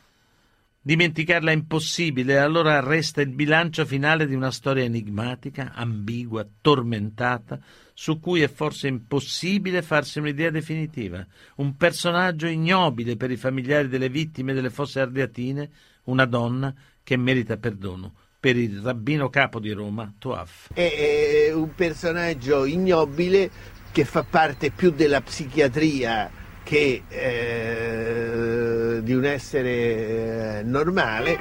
dimenticarla 0.81 1.51
è 1.51 1.55
impossibile, 1.55 2.35
e 2.35 2.37
allora 2.37 2.81
resta 2.81 3.23
il 3.23 3.31
bilancio 3.31 3.87
finale 3.87 4.27
di 4.27 4.35
una 4.35 4.51
storia 4.51 4.85
enigmatica, 4.85 5.73
ambigua, 5.75 6.47
tormentata, 6.61 7.59
su 7.95 8.21
cui 8.21 8.43
è 8.43 8.49
forse 8.49 8.89
impossibile 8.89 9.83
farsi 9.83 10.19
un'idea 10.19 10.51
definitiva. 10.51 11.27
Un 11.57 11.77
personaggio 11.77 12.47
ignobile 12.47 13.17
per 13.17 13.31
i 13.31 13.37
familiari 13.37 13.89
delle 13.89 14.11
vittime 14.11 14.53
delle 14.53 14.71
fosse 14.71 15.01
ardeatine, 15.01 15.71
una 16.05 16.27
donna 16.27 16.75
che 17.05 17.17
merita 17.17 17.57
perdono. 17.59 18.15
Per 18.41 18.57
il 18.57 18.81
rabbino 18.81 19.31
capo 19.31 19.61
di 19.61 19.71
Roma, 19.71 20.13
Toaf. 20.19 20.73
È 20.73 21.51
un 21.55 21.75
personaggio 21.75 22.65
ignobile 22.65 23.49
che 23.93 24.05
fa 24.05 24.25
parte 24.25 24.71
più 24.71 24.91
della 24.91 25.21
psichiatria 25.21 26.31
che 26.65 27.03
eh, 27.09 29.01
di 29.03 29.13
un 29.15 29.25
essere 29.25 30.59
eh, 30.59 30.63
normale. 30.65 31.39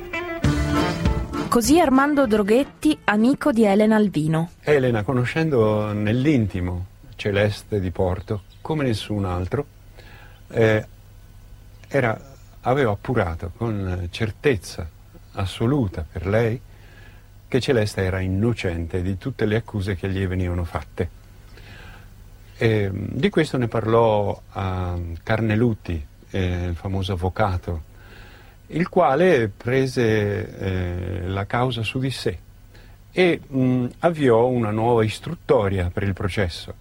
Così 1.48 1.80
Armando 1.80 2.28
Droghetti, 2.28 2.98
amico 3.06 3.52
di 3.52 3.64
Elena 3.64 3.96
Alvino. 3.96 4.52
Elena, 4.62 5.04
conoscendo 5.04 5.92
nell'intimo 5.94 6.88
Celeste 7.16 7.80
di 7.80 7.92
Porto, 7.92 8.44
come 8.62 8.84
nessun 8.84 9.26
altro, 9.26 9.66
eh, 10.50 10.86
era, 11.88 12.20
aveva 12.62 12.92
appurato 12.92 13.52
con 13.56 14.08
certezza 14.10 14.90
assoluta 15.34 16.06
per 16.10 16.28
lei 16.28 16.60
che 17.48 17.60
Celeste 17.60 18.02
era 18.02 18.20
innocente 18.20 19.02
di 19.02 19.18
tutte 19.18 19.46
le 19.46 19.58
accuse 19.58 19.96
che 19.96 20.10
gli 20.10 20.26
venivano 20.26 20.64
fatte. 20.64 21.22
E, 22.58 22.90
di 22.92 23.30
questo 23.30 23.58
ne 23.58 23.68
parlò 23.68 24.40
a 24.52 24.98
Carnelutti, 25.22 26.06
eh, 26.32 26.66
il 26.66 26.76
famoso 26.76 27.14
avvocato 27.14 27.92
il 28.68 28.90
quale 28.90 29.50
prese 29.56 30.58
eh, 30.58 31.28
la 31.28 31.46
causa 31.46 31.84
su 31.84 32.00
di 32.00 32.10
sé 32.10 32.38
e 33.12 33.40
mh, 33.46 33.86
avviò 34.00 34.48
una 34.48 34.72
nuova 34.72 35.04
istruttoria 35.04 35.90
per 35.94 36.04
il 36.04 36.14
processo. 36.14 36.74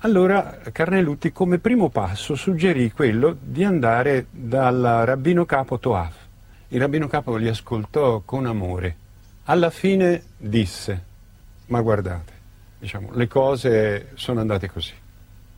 Allora 0.00 0.58
Carnelutti 0.70 1.32
come 1.32 1.58
primo 1.58 1.88
passo 1.88 2.34
suggerì 2.34 2.92
quello 2.92 3.36
di 3.40 3.64
andare 3.64 4.26
dal 4.30 5.02
rabbino 5.04 5.44
capo 5.44 5.78
Toaf. 5.78 6.25
Il 6.68 6.80
rabbino 6.80 7.06
capo 7.06 7.36
li 7.36 7.46
ascoltò 7.46 8.22
con 8.24 8.44
amore. 8.44 8.96
Alla 9.44 9.70
fine 9.70 10.22
disse, 10.36 11.02
ma 11.66 11.80
guardate, 11.80 12.32
diciamo, 12.80 13.10
le 13.12 13.28
cose 13.28 14.08
sono 14.14 14.40
andate 14.40 14.68
così. 14.68 14.92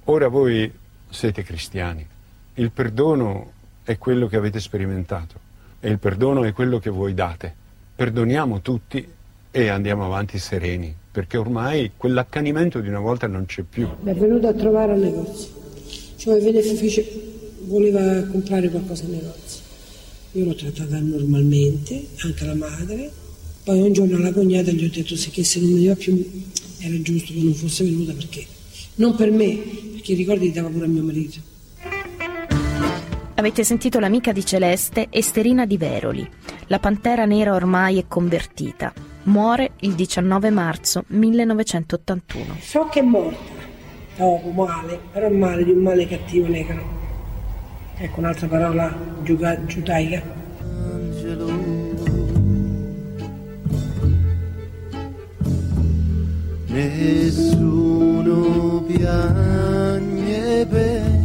Ora 0.04 0.28
voi 0.28 0.70
siete 1.08 1.42
cristiani, 1.42 2.06
il 2.54 2.70
perdono 2.70 3.52
è 3.84 3.96
quello 3.96 4.26
che 4.26 4.36
avete 4.36 4.60
sperimentato 4.60 5.40
e 5.80 5.88
il 5.88 5.98
perdono 5.98 6.44
è 6.44 6.52
quello 6.52 6.78
che 6.78 6.90
voi 6.90 7.14
date. 7.14 7.54
Perdoniamo 7.96 8.60
tutti 8.60 9.06
e 9.50 9.68
andiamo 9.68 10.04
avanti 10.04 10.38
sereni, 10.38 10.94
perché 11.10 11.38
ormai 11.38 11.92
quell'accanimento 11.96 12.80
di 12.80 12.88
una 12.88 13.00
volta 13.00 13.26
non 13.26 13.46
c'è 13.46 13.62
più. 13.62 13.88
Mi 14.02 14.10
è 14.10 14.14
venuto 14.14 14.46
a 14.48 14.52
trovare 14.52 14.92
al 14.92 14.98
negozio, 14.98 15.48
cioè 16.16 16.38
vede, 16.38 16.60
fece, 16.62 17.06
voleva 17.62 18.22
comprare 18.26 18.68
qualcosa 18.68 19.04
al 19.04 19.10
negozio. 19.10 19.57
Io 20.32 20.44
l'ho 20.44 20.54
trattata 20.54 20.98
normalmente, 20.98 22.08
anche 22.18 22.44
la 22.44 22.54
madre. 22.54 23.10
Poi 23.64 23.80
un 23.80 23.92
giorno 23.92 24.16
alla 24.16 24.32
cognata 24.32 24.70
gli 24.70 24.84
ho 24.84 24.90
detto 24.90 25.16
se 25.16 25.30
che 25.30 25.44
se 25.44 25.60
non 25.60 25.72
veniva 25.72 25.94
più 25.94 26.44
era 26.78 27.00
giusto 27.02 27.32
che 27.32 27.40
non 27.40 27.54
fosse 27.54 27.84
venuta 27.84 28.12
perché 28.12 28.46
non 28.96 29.14
per 29.14 29.30
me, 29.30 29.56
perché 29.92 30.12
i 30.12 30.16
ricordi 30.16 30.46
li 30.46 30.52
dava 30.52 30.68
pure 30.68 30.86
a 30.86 30.88
mio 30.88 31.02
marito. 31.02 31.38
Avete 33.34 33.62
sentito 33.62 34.00
l'amica 34.00 34.32
di 34.32 34.44
Celeste, 34.44 35.06
Esterina 35.10 35.64
di 35.64 35.76
Veroli. 35.76 36.28
La 36.66 36.80
pantera 36.80 37.24
nera 37.24 37.54
ormai 37.54 37.98
è 37.98 38.06
convertita. 38.08 38.92
Muore 39.24 39.72
il 39.80 39.94
19 39.94 40.50
marzo 40.50 41.04
1981. 41.06 42.56
So 42.60 42.88
che 42.90 43.00
è 43.00 43.02
morta, 43.02 43.38
dopo 44.16 44.50
male, 44.50 44.98
però 45.12 45.30
male 45.30 45.64
di 45.64 45.70
un 45.70 45.82
male 45.82 46.06
cattivo 46.08 46.48
negro. 46.48 46.97
Ecco 48.00 48.20
un'altra 48.20 48.46
parola 48.46 48.94
giuga- 49.22 49.64
giudaica. 49.64 50.22
Nessuno 56.66 58.82
piagne 58.86 60.66
per. 60.66 61.16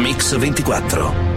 Mix 0.00 0.36
24 0.36 1.26